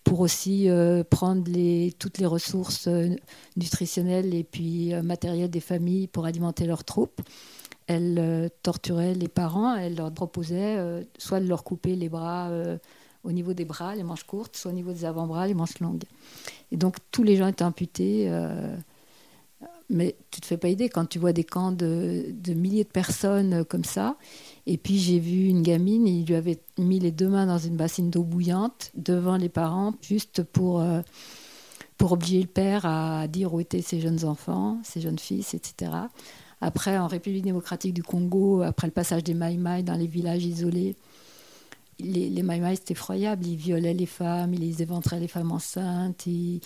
pour 0.03 0.19
aussi 0.19 0.67
prendre 1.09 1.49
les, 1.49 1.93
toutes 1.97 2.17
les 2.17 2.25
ressources 2.25 2.89
nutritionnelles 3.55 4.33
et 4.35 4.43
puis 4.43 4.93
matérielles 5.03 5.49
des 5.49 5.61
familles 5.61 6.07
pour 6.07 6.25
alimenter 6.25 6.65
leurs 6.65 6.83
troupes 6.83 7.21
elle 7.91 8.17
euh, 8.19 8.47
torturait 8.63 9.13
les 9.13 9.27
parents, 9.27 9.75
elle 9.75 9.95
leur 9.95 10.13
proposait 10.13 10.77
euh, 10.77 11.03
soit 11.17 11.41
de 11.41 11.47
leur 11.47 11.65
couper 11.65 11.95
les 11.97 12.07
bras 12.07 12.49
euh, 12.49 12.77
au 13.25 13.33
niveau 13.33 13.53
des 13.53 13.65
bras, 13.65 13.95
les 13.95 14.03
manches 14.03 14.23
courtes, 14.23 14.55
soit 14.55 14.71
au 14.71 14.73
niveau 14.73 14.93
des 14.93 15.03
avant-bras, 15.03 15.45
les 15.45 15.53
manches 15.53 15.79
longues. 15.79 16.05
Et 16.71 16.77
donc 16.77 16.95
tous 17.11 17.23
les 17.23 17.35
gens 17.35 17.47
étaient 17.47 17.65
amputés. 17.65 18.31
mais 19.89 20.15
tu 20.31 20.39
te 20.41 20.45
fais 20.45 20.57
pas 20.57 20.69
idée 20.69 20.89
quand 20.89 21.05
tu 21.05 21.19
vois 21.19 21.33
des 21.33 21.43
camps 21.43 21.71
de, 21.71 22.33
milliers 22.47 22.85
de 22.85 22.89
personnes 22.89 23.63
comme 23.65 23.83
ça. 23.83 24.15
Et 24.65 24.77
puis 24.77 24.97
j'ai 24.97 25.19
vu 25.19 25.49
une 25.49 25.61
gamine, 25.61 26.07
il 26.07 26.25
lui 26.25 26.35
avait 26.35 26.61
mis 26.79 26.97
les 26.97 27.11
deux 27.11 27.27
mains 27.27 27.45
dans 27.45 27.59
une 27.59 27.75
bassine 27.75 28.09
d'eau 28.09 28.23
bouillante 28.23 28.91
devant 28.95 29.37
les 29.37 29.49
parents, 29.49 29.93
juste 30.01 30.41
pour, 30.41 30.83
pour 31.97 32.13
obliger 32.13 32.41
le 32.41 32.47
père 32.47 32.85
à 32.85 33.27
dire 33.27 33.53
où 33.53 33.59
étaient 33.59 33.83
ses 33.83 33.99
jeunes 33.99 34.23
enfants, 34.25 34.79
ses 34.83 35.01
jeunes 35.01 35.19
fils, 35.19 35.53
etc. 35.53 35.91
Après, 36.61 36.97
en 36.97 37.07
République 37.07 37.43
démocratique 37.43 37.93
du 37.93 38.03
Congo, 38.03 38.61
après 38.61 38.87
le 38.87 38.93
passage 38.93 39.23
des 39.23 39.33
Maïmaï 39.33 39.83
dans 39.83 39.95
les 39.95 40.07
villages 40.07 40.45
isolés, 40.45 40.95
les, 41.99 42.29
les 42.29 42.43
Maïmaï, 42.43 42.77
c'était 42.77 42.93
effroyable. 42.93 43.45
Ils 43.45 43.57
violaient 43.57 43.93
les 43.93 44.05
femmes, 44.05 44.53
ils 44.53 44.81
éventraient 44.81 45.19
les 45.19 45.27
femmes 45.27 45.51
enceintes, 45.51 46.25
ils, 46.25 46.61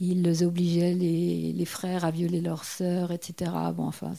ils 0.00 0.44
obligeaient 0.44 0.94
les, 0.94 1.64
frères 1.64 2.04
à 2.04 2.10
violer 2.10 2.40
leurs 2.40 2.64
sœurs, 2.64 3.12
etc. 3.12 3.52
Bon, 3.74 3.86
enfin, 3.86 4.12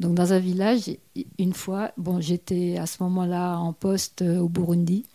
donc 0.00 0.14
dans 0.14 0.32
un 0.32 0.38
village, 0.38 0.90
une 1.38 1.52
fois, 1.52 1.92
bon, 1.96 2.20
j'étais 2.20 2.76
à 2.78 2.86
ce 2.86 3.02
moment-là 3.04 3.58
en 3.58 3.72
poste 3.72 4.22
au 4.22 4.48
Burundi 4.48 5.06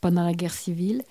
pendant 0.00 0.24
la 0.24 0.32
guerre 0.32 0.54
civile. 0.54 1.02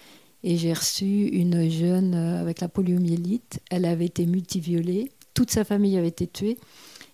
Et 0.44 0.58
j'ai 0.58 0.74
reçu 0.74 1.28
une 1.28 1.70
jeune 1.70 2.16
euh, 2.16 2.42
avec 2.42 2.62
la 2.62 2.68
poliomyélite. 2.68 3.60
Elle 3.70 3.86
avait 3.86 4.08
été 4.08 4.26
multiviolée. 4.26 5.12
Toute 5.36 5.52
sa 5.52 5.64
famille 5.64 5.96
avait 5.98 6.08
été 6.08 6.26
tuée. 6.26 6.58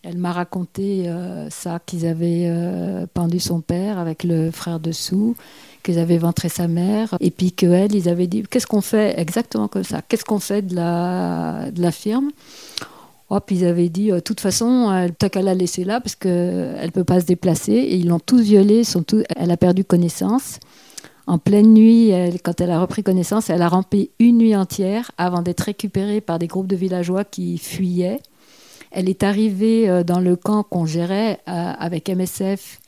Elle 0.03 0.17
m'a 0.17 0.31
raconté 0.31 1.07
euh, 1.07 1.49
ça, 1.49 1.79
qu'ils 1.85 2.05
avaient 2.05 2.45
euh, 2.47 3.05
pendu 3.13 3.39
son 3.39 3.61
père 3.61 3.97
avec 3.97 4.23
le 4.23 4.51
frère 4.51 4.79
dessous, 4.79 5.35
qu'ils 5.83 5.99
avaient 5.99 6.17
ventré 6.17 6.49
sa 6.49 6.67
mère, 6.67 7.15
et 7.19 7.31
puis 7.31 7.51
qu'elle, 7.51 7.93
ils 7.93 8.07
avaient 8.07 8.27
dit 8.27 8.43
Qu'est-ce 8.43 8.67
qu'on 8.67 8.81
fait 8.81 9.19
exactement 9.19 9.67
comme 9.67 9.83
ça? 9.83 10.01
Qu'est-ce 10.07 10.25
qu'on 10.25 10.39
fait 10.39 10.61
de 10.61 10.75
la, 10.75 11.71
de 11.71 11.81
la 11.81 11.91
firme? 11.91 12.31
Oh, 13.29 13.39
puis 13.45 13.57
ils 13.57 13.65
avaient 13.65 13.89
dit, 13.89 14.07
de 14.07 14.21
toute 14.21 14.39
façon, 14.39 14.89
elle, 14.93 15.13
t'as 15.13 15.27
qu'à 15.27 15.41
la 15.41 15.53
laisser 15.53 15.83
là 15.83 15.99
parce 15.99 16.15
qu'elle 16.15 16.85
ne 16.85 16.91
peut 16.91 17.03
pas 17.03 17.19
se 17.19 17.25
déplacer. 17.25 17.73
Et 17.73 17.97
ils 17.97 18.07
l'ont 18.07 18.19
tous 18.19 18.39
violée, 18.39 18.83
elle 19.35 19.51
a 19.51 19.57
perdu 19.57 19.83
connaissance. 19.83 20.59
En 21.25 21.37
pleine 21.37 21.73
nuit, 21.73 22.13
quand 22.43 22.61
elle 22.61 22.71
a 22.71 22.79
repris 22.79 23.03
connaissance, 23.03 23.49
elle 23.49 23.61
a 23.61 23.67
rampé 23.67 24.11
une 24.19 24.37
nuit 24.37 24.55
entière 24.55 25.11
avant 25.17 25.41
d'être 25.41 25.59
récupérée 25.59 26.21
par 26.21 26.39
des 26.39 26.47
groupes 26.47 26.67
de 26.67 26.77
villageois 26.77 27.25
qui 27.25 27.57
fuyaient. 27.57 28.21
Elle 28.91 29.09
est 29.09 29.23
arrivée 29.23 29.89
euh, 29.89 30.03
dans 30.03 30.19
le 30.19 30.35
camp 30.35 30.63
qu'on 30.63 30.85
gérait 30.85 31.39
euh, 31.47 31.73
avec 31.77 32.09
MSF 32.09 32.79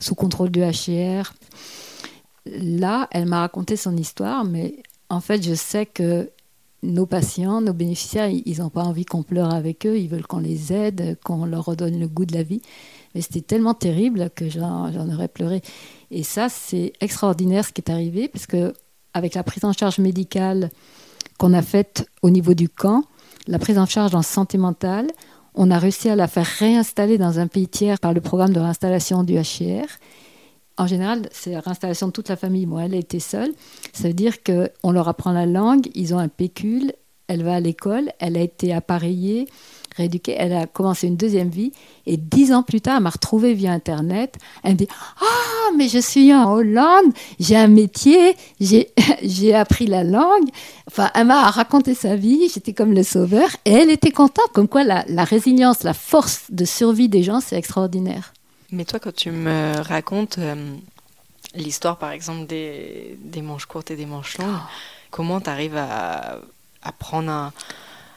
sous 0.00 0.14
contrôle 0.14 0.50
du 0.50 0.60
HCR. 0.60 1.32
Là, 2.46 3.08
elle 3.10 3.26
m'a 3.26 3.40
raconté 3.40 3.76
son 3.76 3.96
histoire, 3.96 4.44
mais 4.44 4.82
en 5.08 5.20
fait, 5.20 5.42
je 5.42 5.54
sais 5.54 5.86
que 5.86 6.30
nos 6.82 7.06
patients, 7.06 7.60
nos 7.60 7.72
bénéficiaires, 7.72 8.28
ils 8.28 8.58
n'ont 8.58 8.68
pas 8.68 8.82
envie 8.82 9.06
qu'on 9.06 9.22
pleure 9.22 9.52
avec 9.52 9.86
eux, 9.86 9.98
ils 9.98 10.08
veulent 10.08 10.26
qu'on 10.26 10.38
les 10.38 10.72
aide, 10.72 11.16
qu'on 11.24 11.46
leur 11.46 11.64
redonne 11.64 11.98
le 11.98 12.06
goût 12.06 12.26
de 12.26 12.34
la 12.34 12.42
vie. 12.42 12.60
Mais 13.14 13.22
c'était 13.22 13.40
tellement 13.40 13.74
terrible 13.74 14.28
que 14.34 14.50
j'en 14.50 15.08
aurais 15.08 15.28
pleuré. 15.28 15.62
Et 16.10 16.22
ça, 16.22 16.48
c'est 16.48 16.92
extraordinaire 17.00 17.64
ce 17.64 17.72
qui 17.72 17.80
est 17.80 17.90
arrivé, 17.90 18.28
parce 18.28 18.46
que 18.46 18.74
avec 19.14 19.34
la 19.34 19.42
prise 19.42 19.64
en 19.64 19.72
charge 19.72 19.98
médicale 19.98 20.70
qu'on 21.38 21.54
a 21.54 21.62
faite 21.62 22.08
au 22.22 22.30
niveau 22.30 22.54
du 22.54 22.68
camp, 22.68 23.04
la 23.46 23.58
prise 23.58 23.78
en 23.78 23.86
charge 23.86 24.14
en 24.14 24.22
santé 24.22 24.58
mentale, 24.58 25.08
on 25.54 25.70
a 25.70 25.78
réussi 25.78 26.08
à 26.08 26.16
la 26.16 26.28
faire 26.28 26.46
réinstaller 26.46 27.18
dans 27.18 27.38
un 27.38 27.46
pays 27.46 27.68
tiers 27.68 28.00
par 28.00 28.12
le 28.12 28.20
programme 28.20 28.52
de 28.52 28.60
réinstallation 28.60 29.22
du 29.22 29.34
HCR. 29.34 29.86
En 30.76 30.86
général, 30.86 31.28
c'est 31.30 31.52
la 31.52 31.60
réinstallation 31.60 32.08
de 32.08 32.12
toute 32.12 32.28
la 32.28 32.36
famille. 32.36 32.66
Moi, 32.66 32.84
elle 32.84 32.94
était 32.94 33.20
seule. 33.20 33.52
Ça 33.92 34.08
veut 34.08 34.14
dire 34.14 34.42
qu'on 34.42 34.90
leur 34.90 35.08
apprend 35.08 35.32
la 35.32 35.46
langue, 35.46 35.88
ils 35.94 36.14
ont 36.14 36.18
un 36.18 36.28
pécule, 36.28 36.92
elle 37.28 37.44
va 37.44 37.54
à 37.54 37.60
l'école, 37.60 38.10
elle 38.18 38.36
a 38.36 38.40
été 38.40 38.72
appareillée 38.72 39.46
rééduquée. 39.96 40.34
Elle 40.38 40.52
a 40.52 40.66
commencé 40.66 41.06
une 41.06 41.16
deuxième 41.16 41.48
vie 41.48 41.72
et 42.06 42.16
dix 42.16 42.52
ans 42.52 42.62
plus 42.62 42.80
tard, 42.80 42.96
elle 42.96 43.02
m'a 43.02 43.10
retrouvée 43.10 43.54
via 43.54 43.72
Internet. 43.72 44.36
Elle 44.62 44.72
me 44.72 44.76
dit 44.78 44.88
Ah, 45.20 45.70
mais 45.76 45.88
je 45.88 45.98
suis 45.98 46.34
en 46.34 46.52
Hollande, 46.52 47.12
j'ai 47.40 47.56
un 47.56 47.68
métier, 47.68 48.36
j'ai, 48.60 49.54
appris 49.54 49.86
la 49.86 50.04
langue. 50.04 50.48
Enfin, 50.88 51.10
elle 51.14 51.26
m'a 51.26 51.50
raconté 51.50 51.94
sa 51.94 52.16
vie, 52.16 52.48
j'étais 52.52 52.72
comme 52.72 52.92
le 52.92 53.02
sauveur 53.02 53.48
et 53.64 53.72
elle 53.72 53.90
était 53.90 54.10
contente. 54.10 54.48
Comme 54.52 54.68
quoi, 54.68 54.84
la, 54.84 55.04
la 55.08 55.24
résilience, 55.24 55.82
la 55.82 55.94
force 55.94 56.44
de 56.50 56.64
survie 56.64 57.08
des 57.08 57.22
gens, 57.22 57.40
c'est 57.40 57.56
extraordinaire. 57.56 58.32
Mais 58.70 58.84
toi, 58.84 58.98
quand 58.98 59.14
tu 59.14 59.30
me 59.30 59.80
racontes 59.80 60.38
euh, 60.38 60.74
l'histoire, 61.54 61.96
par 61.98 62.10
exemple, 62.10 62.46
des, 62.46 63.16
des 63.22 63.42
manches 63.42 63.66
courtes 63.66 63.90
et 63.90 63.96
des 63.96 64.06
manches 64.06 64.38
longues, 64.38 64.58
comment 65.10 65.40
tu 65.40 65.48
arrives 65.48 65.76
à, 65.76 66.38
à 66.82 66.92
prendre 66.92 67.30
un, 67.30 67.52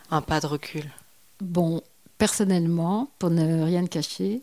un 0.10 0.22
pas 0.22 0.40
de 0.40 0.48
recul? 0.48 0.90
Bon, 1.42 1.82
personnellement, 2.18 3.12
pour 3.20 3.30
ne 3.30 3.64
rien 3.64 3.86
cacher, 3.86 4.42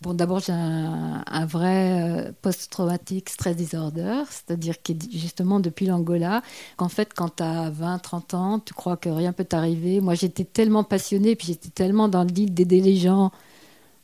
bon, 0.00 0.14
d'abord, 0.14 0.40
j'ai 0.40 0.52
un, 0.52 1.46
vrai 1.46 2.28
euh, 2.28 2.32
post-traumatique 2.42 3.28
stress 3.28 3.56
disorder, 3.56 4.22
c'est-à-dire 4.30 4.82
que 4.82 4.92
justement, 5.12 5.60
depuis 5.60 5.86
l'Angola, 5.86 6.42
qu'en 6.76 6.88
fait, 6.88 7.12
quand 7.14 7.36
tu 7.36 7.42
as 7.42 7.70
20, 7.70 7.98
30 7.98 8.34
ans, 8.34 8.58
tu 8.60 8.74
crois 8.74 8.96
que 8.96 9.08
rien 9.08 9.32
peut 9.32 9.44
t'arriver. 9.44 10.00
Moi, 10.00 10.14
j'étais 10.14 10.44
tellement 10.44 10.84
passionnée, 10.84 11.36
puis 11.36 11.48
j'étais 11.48 11.70
tellement 11.70 12.08
dans 12.08 12.24
l'idée 12.24 12.46
d'aider 12.46 12.80
les 12.80 12.96
gens, 12.96 13.32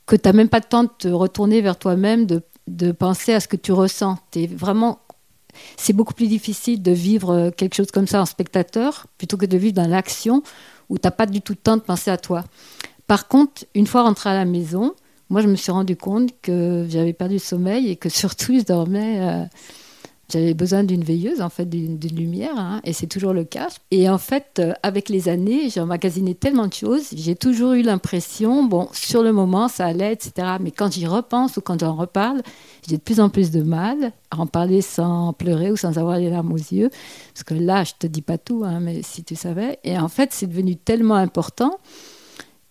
que 0.07 0.17
tu 0.17 0.29
n'as 0.29 0.33
même 0.33 0.49
pas 0.49 0.59
le 0.59 0.65
temps 0.65 0.85
de 0.85 0.91
te 0.99 1.09
retourner 1.09 1.61
vers 1.61 1.79
toi-même, 1.79 2.27
de, 2.27 2.43
penser 2.93 3.33
à 3.35 3.41
ce 3.41 3.49
que 3.49 3.57
tu 3.57 3.73
ressens. 3.73 4.19
T'es 4.31 4.47
vraiment 4.47 5.01
c'est 5.77 5.93
beaucoup 5.93 6.15
plus 6.15 6.27
difficile 6.27 6.83
de 6.83 6.91
vivre 6.91 7.31
euh, 7.31 7.51
quelque 7.53 7.77
chose 7.77 7.93
comme 7.93 8.09
ça 8.09 8.21
en 8.21 8.27
spectateur 8.27 9.07
plutôt 9.19 9.37
que 9.37 9.47
de 9.47 9.57
vivre 9.57 9.75
dans 9.75 9.87
l'action 9.87 10.43
où 10.95 10.99
tu 10.99 11.07
n'as 11.07 11.11
pas 11.11 11.27
du 11.27 11.43
tout 11.43 11.53
le 11.53 11.59
temps 11.59 11.77
de 11.77 11.83
penser 11.83 12.11
à 12.11 12.17
toi. 12.17 12.45
Par 13.07 13.29
contre, 13.29 13.67
une 13.75 13.87
fois 13.87 14.03
rentrée 14.03 14.31
à 14.31 14.35
la 14.35 14.45
maison, 14.45 14.95
moi, 15.29 15.43
je 15.43 15.49
me 15.49 15.57
suis 15.57 15.73
rendu 15.73 15.97
compte 15.97 16.31
que 16.41 16.87
j'avais 16.89 17.13
perdu 17.13 17.35
le 17.35 17.41
sommeil 17.41 17.91
et 17.91 17.97
que 17.97 18.09
surtout, 18.09 18.57
je 18.59 18.65
dormais. 18.65 19.19
euh, 19.21 19.45
j'avais 20.33 20.55
besoin 20.55 20.85
d'une 20.85 21.05
veilleuse, 21.05 21.41
en 21.41 21.51
fait, 21.51 21.67
d'une 21.67 21.99
lumière, 21.99 22.59
hein, 22.59 22.81
et 22.85 22.93
c'est 22.93 23.07
toujours 23.07 23.33
le 23.33 23.45
cas. 23.45 23.69
Et 23.91 24.09
en 24.09 24.19
fait, 24.19 24.59
euh, 24.59 24.73
avec 24.83 25.09
les 25.09 25.29
années, 25.29 25.69
j'ai 25.71 25.81
emmagasiné 25.81 26.35
tellement 26.35 26.67
de 26.67 26.73
choses. 26.73 27.09
J'ai 27.15 27.35
toujours 27.37 27.73
eu 27.75 27.83
l'impression, 27.83 28.65
bon, 28.65 28.89
sur 28.93 29.23
le 29.23 29.33
moment, 29.33 29.69
ça 29.69 29.87
allait, 29.87 30.13
etc. 30.13 30.57
Mais 30.61 30.71
quand 30.71 30.93
j'y 30.93 31.07
repense 31.07 31.57
ou 31.57 31.61
quand 31.61 31.79
j'en 31.79 31.95
reparle, 31.95 32.43
j'ai 32.89 32.97
de 32.97 33.03
plus 33.03 33.21
en 33.21 33.29
plus 33.29 33.51
de 33.51 33.63
mal 33.63 34.13
à 34.31 34.39
en 34.41 34.47
parler 34.47 34.81
sans 34.81 35.33
pleurer 35.35 35.71
ou 35.71 35.77
sans 35.77 35.99
avoir 35.99 36.19
les 36.19 36.31
larmes 36.31 36.53
aux 36.53 36.57
yeux. 36.57 36.91
Parce 37.35 37.45
que 37.45 37.55
là, 37.55 37.85
je 37.85 37.93
te 37.99 38.07
dis 38.07 38.23
pas 38.23 38.39
tout, 38.39 38.63
hein, 38.65 38.81
mais 38.81 39.03
si 39.03 39.25
tu 39.25 39.37
savais. 39.37 39.79
Et 39.85 39.99
en 39.99 40.09
fait, 40.09 40.31
c'est 40.33 40.47
devenu 40.47 40.77
tellement 40.77 41.17
important 41.17 41.79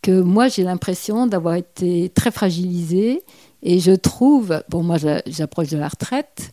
que 0.01 0.21
moi, 0.21 0.47
j'ai 0.49 0.63
l'impression 0.63 1.27
d'avoir 1.27 1.55
été 1.55 2.09
très 2.09 2.31
fragilisée. 2.31 3.21
Et 3.61 3.79
je 3.79 3.91
trouve, 3.91 4.61
bon, 4.69 4.83
moi, 4.83 4.97
j'a- 4.97 5.21
j'approche 5.25 5.69
de 5.69 5.77
la 5.77 5.87
retraite, 5.87 6.51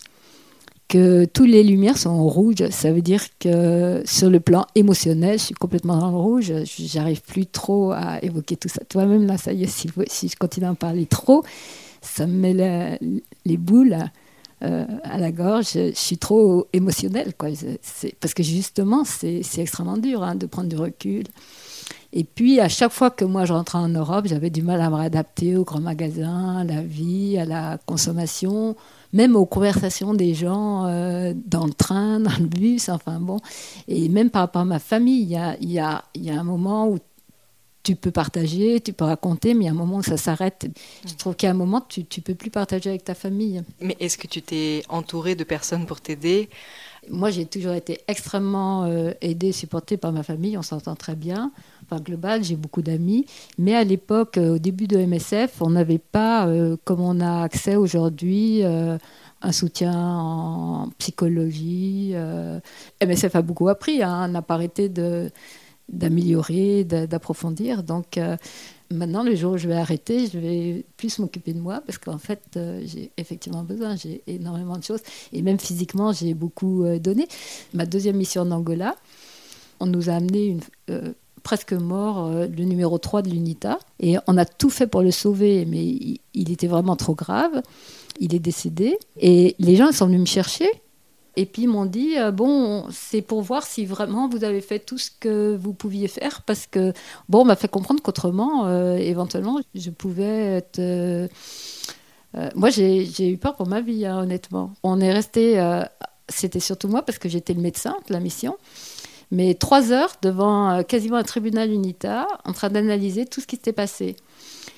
que 0.91 1.25
toutes 1.25 1.49
les 1.49 1.63
lumières 1.63 1.97
sont 1.97 2.11
en 2.11 2.27
rouge. 2.27 2.69
Ça 2.71 2.93
veut 2.93 3.01
dire 3.01 3.23
que 3.39 4.03
sur 4.05 4.29
le 4.29 4.41
plan 4.41 4.67
émotionnel, 4.75 5.39
je 5.39 5.45
suis 5.45 5.55
complètement 5.55 5.97
dans 5.97 6.11
le 6.11 6.17
rouge. 6.17 6.53
J'arrive 6.65 7.23
plus 7.23 7.47
trop 7.47 7.93
à 7.93 8.23
évoquer 8.23 8.57
tout 8.57 8.69
ça. 8.69 8.83
Toi-même, 8.85 9.25
là, 9.25 9.39
ça 9.39 9.53
y 9.53 9.63
est, 9.63 9.69
si, 9.69 9.89
je 10.29 10.37
continue 10.37 10.67
à 10.67 10.73
en 10.73 10.75
parler 10.75 11.07
trop, 11.07 11.45
ça 12.03 12.27
me 12.27 12.53
met 12.53 12.99
les 13.45 13.57
boules 13.57 13.97
euh, 14.63 14.85
à 15.05 15.19
la 15.19 15.33
gorge. 15.33 15.67
Je, 15.75 15.91
je 15.91 15.95
suis 15.97 16.19
trop 16.19 16.67
émotionnelle, 16.73 17.33
quoi. 17.37 17.49
C'est- 17.83 18.15
parce 18.21 18.35
que 18.35 18.43
justement, 18.43 19.05
c'est 19.05 19.43
extrêmement 19.59 19.97
dur 19.99 20.23
hein, 20.23 20.35
de 20.35 20.47
prendre 20.47 20.69
du 20.69 20.77
recul. 20.77 21.25
Et 22.13 22.25
puis, 22.25 22.59
à 22.59 22.69
chaque 22.69 22.91
fois 22.91 23.11
que 23.11 23.25
moi 23.25 23.45
je 23.45 23.53
rentrais 23.53 23.79
en 23.79 23.89
Europe, 23.89 24.27
j'avais 24.27 24.51
du 24.51 24.63
mal 24.63 24.81
à 24.81 24.91
me 24.91 24.97
réadapter 24.97 25.57
aux 25.57 25.63
grands 25.65 25.81
magasins, 25.81 26.59
à 26.59 26.65
la 26.65 26.83
vie, 26.83 27.39
à 27.39 27.45
la 27.45 27.79
consommation, 27.87 28.75
même 29.13 29.37
aux 29.37 29.47
conversations 29.47 30.13
des 30.13 30.35
gens 30.35 30.87
euh, 30.87 31.35
dans 31.47 31.67
le 31.67 31.73
train, 31.73 32.19
dans 32.27 32.37
le 32.41 32.47
bus, 32.47 32.89
enfin 32.89 33.21
bon. 33.21 33.39
Et 33.87 34.09
même 34.09 34.29
par 34.31 34.43
rapport 34.43 34.63
à 34.63 34.65
ma 34.65 34.81
famille, 34.81 35.21
il 35.23 35.71
y 35.71 35.79
a, 35.79 36.03
y 36.17 36.31
a 36.31 36.41
un 36.41 36.45
moment 36.45 36.89
où 36.89 36.99
tu 37.83 37.97
peux 37.97 38.11
partager, 38.11 38.81
tu 38.81 38.93
peux 38.93 39.05
raconter, 39.05 39.55
mais 39.55 39.65
il 39.65 39.67
y 39.67 39.69
a 39.69 39.73
un 39.73 39.75
moment 39.75 39.99
où 39.99 40.03
ça 40.03 40.17
s'arrête. 40.17 40.69
Je 41.07 41.15
trouve 41.15 41.35
a 41.43 41.51
un 41.51 41.55
moment, 41.55 41.81
tu 41.81 42.01
ne 42.01 42.23
peux 42.23 42.35
plus 42.35 42.51
partager 42.51 42.91
avec 42.91 43.05
ta 43.05 43.15
famille. 43.15 43.63
Mais 43.81 43.97
est-ce 44.01 44.19
que 44.19 44.27
tu 44.27 44.43
t'es 44.43 44.83
entouré 44.89 45.35
de 45.35 45.45
personnes 45.45 45.87
pour 45.87 46.01
t'aider? 46.01 46.51
Moi, 47.09 47.31
j'ai 47.31 47.47
toujours 47.47 47.73
été 47.73 48.01
extrêmement 48.09 48.85
euh, 48.85 49.13
aidée, 49.23 49.53
supportée 49.53 49.97
par 49.97 50.13
ma 50.13 50.23
famille. 50.23 50.59
On 50.59 50.63
s'entend 50.63 50.95
très 50.95 51.17
bien. 51.17 51.51
Enfin, 51.85 52.01
global, 52.03 52.45
j'ai 52.45 52.57
beaucoup 52.57 52.83
d'amis. 52.83 53.25
Mais 53.59 53.75
à 53.75 53.85
l'époque, 53.85 54.37
euh, 54.37 54.57
au 54.57 54.59
début 54.59 54.87
de 54.87 54.99
MSF, 54.99 55.63
on 55.63 55.71
n'avait 55.71 55.99
pas, 55.99 56.47
euh, 56.47 56.77
comme 56.85 57.01
on 57.01 57.21
a 57.21 57.43
accès 57.43 57.77
aujourd'hui, 57.77 58.63
euh, 58.63 58.99
un 59.43 59.53
soutien 59.53 59.95
en 59.97 60.91
psychologie. 60.99 62.15
MSF 63.01 63.35
a 63.35 63.43
beaucoup 63.43 63.69
appris, 63.69 64.03
hein, 64.03 64.29
n'a 64.29 64.43
pas 64.43 64.55
arrêté 64.55 64.91
de 64.91 65.31
d'améliorer, 65.93 66.85
d'approfondir. 66.85 67.83
Donc 67.83 68.17
euh, 68.17 68.37
maintenant, 68.91 69.23
le 69.23 69.35
jour 69.35 69.53
où 69.53 69.57
je 69.57 69.69
vais 69.69 69.75
arrêter, 69.75 70.27
je 70.27 70.39
vais 70.39 70.85
plus 70.97 71.19
m'occuper 71.19 71.53
de 71.53 71.61
moi 71.61 71.83
parce 71.85 71.99
qu'en 71.99 72.19
fait, 72.19 72.43
euh, 72.57 72.83
j'ai 72.85 73.11
effectivement 73.17 73.63
besoin. 73.63 73.97
J'ai 73.97 74.23
énormément 74.27 74.79
de 74.79 74.85
choses 74.85 75.01
et 75.33 75.43
même 75.43 75.59
physiquement, 75.59 76.13
j'ai 76.13 76.35
beaucoup 76.35 76.85
euh, 76.85 76.99
donné. 76.99 77.29
Ma 77.75 77.87
deuxième 77.87 78.17
mission 78.17 78.43
en 78.43 78.51
Angola, 78.51 78.97
on 79.81 79.87
nous 79.87 80.11
a 80.11 80.15
amené 80.15 80.59
presque 81.43 81.73
mort 81.73 82.31
le 82.31 82.65
numéro 82.65 82.99
3 82.99 83.23
de 83.23 83.31
l'UNITA 83.31 83.79
et 83.99 84.17
on 84.27 84.37
a 84.37 84.45
tout 84.45 84.69
fait 84.69 84.87
pour 84.87 85.01
le 85.01 85.11
sauver, 85.11 85.65
mais 85.65 85.87
il 86.35 86.53
était 86.53 86.67
vraiment 86.67 86.97
trop 86.97 87.15
grave. 87.15 87.63
Il 88.19 88.35
est 88.35 88.41
décédé 88.41 88.99
et 89.19 89.57
les 89.59 89.77
gens 89.77 89.91
sont 89.91 90.07
venus 90.07 90.21
me 90.21 90.27
chercher 90.27 90.69
et 91.37 91.47
puis 91.47 91.63
ils 91.63 91.69
m'ont 91.69 91.87
dit 91.87 92.19
euh, 92.19 92.31
bon, 92.33 92.87
c'est 92.91 93.23
pour 93.23 93.43
voir 93.43 93.65
si 93.65 93.87
vraiment 93.87 94.29
vous 94.29 94.45
avez 94.45 94.61
fait 94.61 94.79
tout 94.81 94.99
ce 94.99 95.11
que 95.21 95.57
vous 95.57 95.73
pouviez 95.73 96.09
faire 96.09 96.43
parce 96.43 96.67
que 96.67 96.93
bon, 97.29 97.41
on 97.43 97.45
m'a 97.45 97.57
fait 97.57 97.69
comprendre 97.69 98.03
qu'autrement, 98.03 98.67
euh, 98.67 98.97
éventuellement, 98.97 99.61
je 99.75 99.91
pouvais 99.91 100.57
être. 100.57 100.79
euh, 100.79 101.29
moi, 102.55 102.71
j'ai 102.71 103.29
eu 103.31 103.39
peur 103.39 103.57
pour 103.57 103.67
ma 103.67 103.81
vie, 103.81 104.07
hein, 104.07 104.21
honnêtement. 104.21 104.73
On 104.83 105.01
est 105.01 105.13
resté. 105.13 105.59
C'était 106.29 106.61
surtout 106.61 106.87
moi 106.89 107.03
parce 107.03 107.19
que 107.19 107.29
j'étais 107.29 107.55
le 107.55 107.61
médecin 107.61 107.97
de 108.09 108.13
la 108.13 108.21
mission. 108.21 108.57
Mais 109.33 109.55
trois 109.55 109.93
heures 109.93 110.13
devant 110.23 110.83
quasiment 110.85 111.17
un 111.17 111.23
tribunal 111.23 111.71
UNITA 111.73 112.27
en 112.45 112.53
train 112.53 112.69
d'analyser 112.71 113.27
tout 113.27 113.41
ce 113.41 113.47
qui 113.47 113.57
s'était 113.57 113.73
passé. 113.73 114.17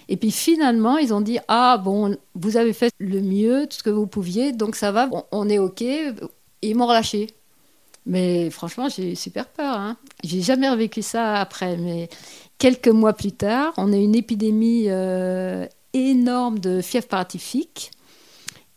Et 0.08 0.16
puis 0.16 0.30
finalement, 0.30 0.98
ils 0.98 1.14
ont 1.14 1.20
dit 1.20 1.38
Ah, 1.48 1.78
bon, 1.82 2.16
vous 2.34 2.56
avez 2.56 2.72
fait 2.72 2.92
le 2.98 3.20
mieux, 3.22 3.66
tout 3.68 3.78
ce 3.78 3.82
que 3.82 3.90
vous 3.90 4.06
pouviez, 4.06 4.52
donc 4.52 4.76
ça 4.76 4.92
va, 4.92 5.08
on 5.32 5.48
est 5.48 5.58
OK. 5.58 5.84
Ils 6.62 6.76
m'ont 6.76 6.86
relâché. 6.86 7.28
Mais 8.06 8.50
franchement, 8.50 8.88
j'ai 8.88 9.12
eu 9.12 9.16
super 9.16 9.46
peur. 9.46 9.76
Hein. 9.76 9.96
J'ai 10.24 10.40
jamais 10.40 10.68
revécu 10.68 11.02
ça 11.02 11.36
après. 11.36 11.76
Mais 11.76 12.08
quelques 12.58 12.88
mois 12.88 13.12
plus 13.12 13.32
tard, 13.32 13.72
on 13.76 13.92
a 13.92 13.96
eu 13.96 14.02
une 14.02 14.16
épidémie 14.16 14.86
euh, 14.88 15.66
énorme 15.92 16.58
de 16.58 16.80
fièvre 16.80 17.06
paratifique. 17.06 17.90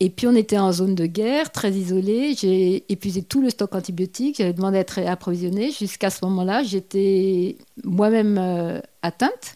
Et 0.02 0.10
puis 0.10 0.28
on 0.28 0.36
était 0.36 0.58
en 0.58 0.74
zone 0.74 0.94
de 0.94 1.06
guerre, 1.06 1.52
très 1.52 1.72
isolé. 1.72 2.36
J'ai 2.36 2.84
épuisé 2.92 3.24
tout 3.24 3.42
le 3.42 3.50
stock 3.50 3.74
antibiotique. 3.76 4.38
J'avais 4.38 4.54
demandé 4.54 4.78
d'être 4.78 5.00
approvisionnée. 5.00 5.72
Jusqu'à 5.72 6.10
ce 6.10 6.26
moment-là, 6.26 6.64
j'étais 6.64 7.58
moi-même 7.84 8.38
euh, 8.38 8.82
atteinte. 9.02 9.56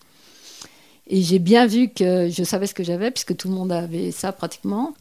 Et 1.07 1.21
j'ai 1.21 1.39
bien 1.39 1.65
vu 1.65 1.89
que 1.89 2.29
je 2.29 2.43
savais 2.43 2.67
ce 2.67 2.73
que 2.73 2.83
j'avais, 2.83 3.11
puisque 3.11 3.35
tout 3.35 3.49
le 3.49 3.55
monde 3.55 3.71
avait 3.71 4.11
ça 4.11 4.31
pratiquement. 4.31 4.93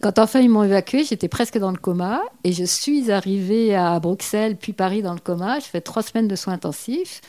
Quand 0.00 0.18
enfin 0.18 0.40
ils 0.40 0.48
m'ont 0.48 0.64
évacuée, 0.64 1.04
j'étais 1.04 1.28
presque 1.28 1.58
dans 1.58 1.70
le 1.70 1.76
coma. 1.76 2.22
Et 2.44 2.52
je 2.52 2.64
suis 2.64 3.10
arrivée 3.10 3.74
à 3.74 4.00
Bruxelles, 4.00 4.56
puis 4.56 4.72
Paris 4.72 5.02
dans 5.02 5.12
le 5.12 5.20
coma. 5.20 5.58
Je 5.60 5.66
fais 5.66 5.80
trois 5.80 6.02
semaines 6.02 6.28
de 6.28 6.36
soins 6.36 6.54
intensifs. 6.54 7.20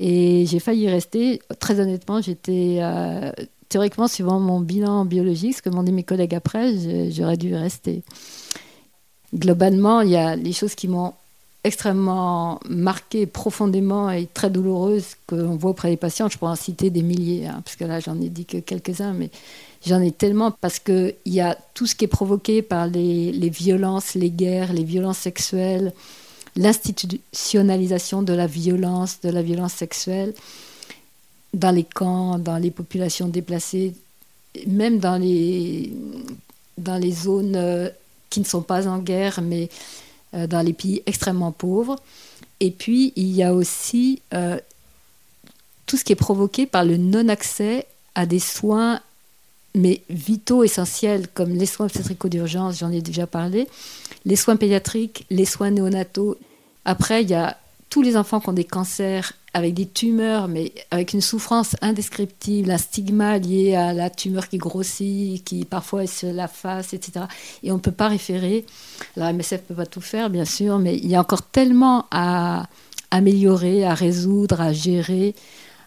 Et 0.00 0.46
j'ai 0.46 0.58
failli 0.58 0.88
rester. 0.88 1.40
Très 1.60 1.78
honnêtement, 1.78 2.20
j'étais 2.20 2.78
euh, 2.80 3.30
théoriquement, 3.68 4.08
suivant 4.08 4.40
mon 4.40 4.60
bilan 4.60 5.04
biologique, 5.04 5.56
ce 5.56 5.62
que 5.62 5.70
m'ont 5.70 5.82
dit 5.82 5.92
mes 5.92 6.02
collègues 6.02 6.34
après, 6.34 6.74
j'aurais 7.10 7.36
dû 7.36 7.54
rester. 7.54 8.02
Globalement, 9.34 10.00
il 10.00 10.10
y 10.10 10.16
a 10.16 10.36
les 10.36 10.52
choses 10.52 10.74
qui 10.74 10.88
m'ont 10.88 11.14
extrêmement 11.62 12.58
marqué 12.68 13.26
profondément 13.26 14.10
et 14.10 14.26
très 14.26 14.50
douloureuses 14.50 15.16
qu'on 15.26 15.56
voit 15.56 15.70
auprès 15.70 15.90
des 15.90 15.96
patients. 15.96 16.28
Je 16.28 16.36
pourrais 16.36 16.52
en 16.52 16.56
citer 16.56 16.90
des 16.90 17.02
milliers, 17.02 17.46
hein, 17.46 17.60
parce 17.64 17.76
que 17.76 17.84
là, 17.84 18.00
j'en 18.00 18.20
ai 18.20 18.28
dit 18.28 18.44
que 18.44 18.58
quelques-uns, 18.58 19.12
mais 19.12 19.30
j'en 19.86 20.00
ai 20.00 20.12
tellement 20.12 20.50
parce 20.50 20.78
qu'il 20.78 21.14
y 21.26 21.40
a 21.40 21.56
tout 21.74 21.86
ce 21.86 21.94
qui 21.94 22.04
est 22.04 22.08
provoqué 22.08 22.62
par 22.62 22.86
les, 22.86 23.32
les 23.32 23.50
violences, 23.50 24.14
les 24.14 24.30
guerres, 24.30 24.72
les 24.72 24.84
violences 24.84 25.18
sexuelles, 25.18 25.92
l'institutionnalisation 26.56 28.22
de 28.22 28.32
la 28.32 28.46
violence, 28.46 29.20
de 29.20 29.30
la 29.30 29.42
violence 29.42 29.72
sexuelle 29.72 30.34
dans 31.54 31.70
les 31.70 31.84
camps, 31.84 32.38
dans 32.38 32.58
les 32.58 32.70
populations 32.70 33.28
déplacées, 33.28 33.94
même 34.66 34.98
dans 34.98 35.16
les, 35.16 35.92
dans 36.78 36.96
les 36.96 37.12
zones 37.12 37.56
euh, 37.56 37.88
qui 38.28 38.40
ne 38.40 38.44
sont 38.44 38.62
pas 38.62 38.86
en 38.86 38.98
guerre, 38.98 39.40
mais 39.42 39.68
euh, 40.34 40.46
dans 40.46 40.60
les 40.60 40.72
pays 40.72 41.02
extrêmement 41.06 41.52
pauvres. 41.52 41.96
Et 42.60 42.70
puis, 42.70 43.12
il 43.16 43.30
y 43.30 43.42
a 43.42 43.54
aussi 43.54 44.22
euh, 44.34 44.58
tout 45.86 45.96
ce 45.96 46.04
qui 46.04 46.12
est 46.12 46.16
provoqué 46.16 46.66
par 46.66 46.84
le 46.84 46.96
non-accès 46.96 47.86
à 48.14 48.26
des 48.26 48.38
soins 48.38 49.00
mais 49.74 50.02
vitaux 50.10 50.64
essentiels 50.64 51.28
comme 51.28 51.50
les 51.50 51.66
soins 51.66 51.86
obstétricaux 51.86 52.28
d'urgence, 52.28 52.78
j'en 52.78 52.90
ai 52.90 53.02
déjà 53.02 53.26
parlé, 53.26 53.68
les 54.24 54.36
soins 54.36 54.56
pédiatriques, 54.56 55.26
les 55.30 55.44
soins 55.44 55.70
néonataux. 55.70 56.36
Après, 56.84 57.22
il 57.22 57.30
y 57.30 57.34
a 57.34 57.56
tous 57.88 58.02
les 58.02 58.16
enfants 58.16 58.40
qui 58.40 58.48
ont 58.48 58.54
des 58.54 58.64
cancers 58.64 59.32
avec 59.52 59.74
des 59.74 59.86
tumeurs, 59.86 60.46
mais 60.46 60.72
avec 60.92 61.12
une 61.12 61.20
souffrance 61.20 61.74
indescriptible, 61.82 62.70
un 62.70 62.78
stigma 62.78 63.38
lié 63.38 63.74
à 63.74 63.92
la 63.92 64.08
tumeur 64.08 64.48
qui 64.48 64.58
grossit, 64.58 65.42
qui 65.44 65.64
parfois 65.64 66.04
est 66.04 66.06
sur 66.06 66.32
la 66.32 66.46
face, 66.46 66.94
etc. 66.94 67.26
Et 67.64 67.72
on 67.72 67.76
ne 67.76 67.80
peut 67.80 67.90
pas 67.90 68.08
référer. 68.08 68.64
Alors 69.16 69.32
MSF 69.32 69.52
ne 69.52 69.58
peut 69.58 69.74
pas 69.74 69.86
tout 69.86 70.00
faire, 70.00 70.30
bien 70.30 70.44
sûr, 70.44 70.78
mais 70.78 70.96
il 70.96 71.08
y 71.08 71.16
a 71.16 71.20
encore 71.20 71.42
tellement 71.42 72.06
à 72.12 72.68
améliorer, 73.10 73.84
à 73.84 73.94
résoudre, 73.94 74.60
à 74.60 74.72
gérer. 74.72 75.34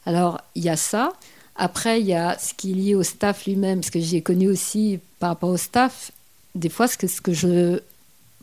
Alors, 0.05 0.41
il 0.55 0.63
y 0.63 0.69
a 0.69 0.75
ça. 0.75 1.13
Après, 1.55 2.01
il 2.01 2.07
y 2.07 2.13
a 2.13 2.37
ce 2.39 2.53
qui 2.53 2.71
est 2.71 2.75
lié 2.75 2.95
au 2.95 3.03
staff 3.03 3.45
lui-même, 3.45 3.79
parce 3.79 3.91
que 3.91 3.99
j'ai 3.99 4.21
connu 4.21 4.49
aussi 4.49 4.99
par 5.19 5.29
rapport 5.29 5.49
au 5.49 5.57
staff, 5.57 6.11
des 6.55 6.69
fois, 6.69 6.87
ce 6.87 6.97
que, 6.97 7.07
ce 7.07 7.21
que 7.21 7.33
je 7.33 7.79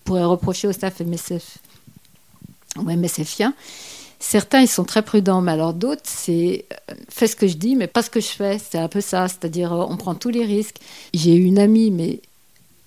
pourrais 0.04 0.24
reprocher 0.24 0.68
au 0.68 0.72
staff 0.72 1.00
MSF 1.00 1.58
ou 2.76 2.82
MSFien, 2.82 3.54
Certains, 4.22 4.60
ils 4.60 4.68
sont 4.68 4.84
très 4.84 5.00
prudents, 5.00 5.40
mais 5.40 5.52
alors 5.52 5.72
d'autres, 5.72 6.02
c'est 6.04 6.66
euh, 6.90 6.94
fais 7.08 7.26
ce 7.26 7.34
que 7.34 7.48
je 7.48 7.56
dis, 7.56 7.74
mais 7.74 7.86
pas 7.86 8.02
ce 8.02 8.10
que 8.10 8.20
je 8.20 8.28
fais. 8.28 8.58
C'est 8.58 8.76
un 8.76 8.86
peu 8.86 9.00
ça, 9.00 9.26
c'est-à-dire 9.28 9.72
euh, 9.72 9.86
on 9.88 9.96
prend 9.96 10.14
tous 10.14 10.28
les 10.28 10.44
risques. 10.44 10.76
J'ai 11.14 11.34
une 11.34 11.58
amie, 11.58 11.90
mais 11.90 12.20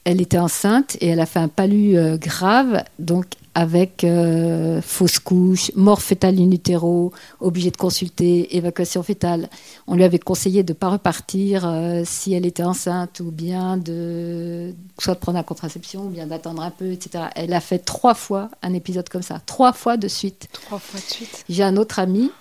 elle 0.04 0.22
était 0.22 0.38
enceinte 0.38 0.96
et 1.02 1.08
elle 1.08 1.20
a 1.20 1.26
fait 1.26 1.40
un 1.40 1.48
palu 1.48 1.98
euh, 1.98 2.18
grave, 2.18 2.84
donc 3.00 3.26
avec 3.56 4.04
euh, 4.04 4.82
fausse 4.82 5.20
couche, 5.20 5.72
mort 5.76 6.02
fétale 6.02 6.40
in 6.40 6.52
utero, 6.52 7.12
obligée 7.40 7.72
de 7.72 7.78
consulter, 7.78 8.56
évacuation 8.56 9.04
fétale. 9.04 9.50
On 9.88 9.96
lui 9.96 10.04
avait 10.04 10.20
conseillé 10.20 10.64
de 10.64 10.74
ne 10.74 10.78
pas 10.78 10.90
repartir 10.90 11.68
euh, 11.68 12.02
si 12.06 12.34
elle 12.34 12.46
était 12.46 12.64
enceinte 12.64 13.20
ou 13.20 13.32
bien 13.32 13.78
de 13.78 14.74
soit 15.00 15.14
de 15.14 15.20
prendre 15.20 15.38
la 15.38 15.44
contraception 15.44 16.06
ou 16.06 16.10
bien 16.10 16.26
d'attendre 16.26 16.62
un 16.64 16.72
peu, 16.72 16.92
etc. 16.92 17.26
Elle 17.36 17.54
a 17.54 17.62
fait 17.62 17.80
trois 17.80 18.16
fois 18.16 18.50
un 18.62 18.74
épisode 18.74 19.08
comme 19.10 19.22
ça, 19.22 19.40
trois 19.46 19.74
fois 19.74 19.98
de 19.98 20.08
suite. 20.08 20.48
Trois 20.54 20.80
fois 20.80 21.00
de 21.00 21.06
suite. 21.06 21.46
J'ai 21.48 21.64
un 21.64 21.78
autre 21.78 22.00
ami, 22.00 22.32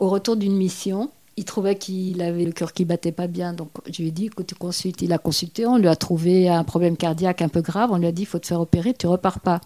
au 0.00 0.08
retour 0.08 0.36
d'une 0.36 0.56
mission, 0.56 1.10
il 1.36 1.44
trouvait 1.44 1.76
qu'il 1.76 2.22
avait 2.22 2.44
le 2.44 2.52
cœur 2.52 2.72
qui 2.72 2.84
battait 2.84 3.12
pas 3.12 3.26
bien. 3.26 3.52
Donc 3.52 3.68
je 3.90 4.02
lui 4.02 4.08
ai 4.08 4.10
dit, 4.10 4.26
écoute, 4.26 4.46
tu 4.46 4.54
consultes. 4.54 5.02
Il 5.02 5.12
a 5.12 5.18
consulté, 5.18 5.66
on 5.66 5.76
lui 5.76 5.88
a 5.88 5.96
trouvé 5.96 6.48
un 6.48 6.64
problème 6.64 6.96
cardiaque 6.96 7.42
un 7.42 7.48
peu 7.48 7.60
grave. 7.60 7.90
On 7.92 7.98
lui 7.98 8.06
a 8.06 8.12
dit, 8.12 8.22
il 8.22 8.26
faut 8.26 8.38
te 8.38 8.46
faire 8.46 8.60
opérer, 8.60 8.94
tu 8.94 9.06
repars 9.06 9.40
pas. 9.40 9.60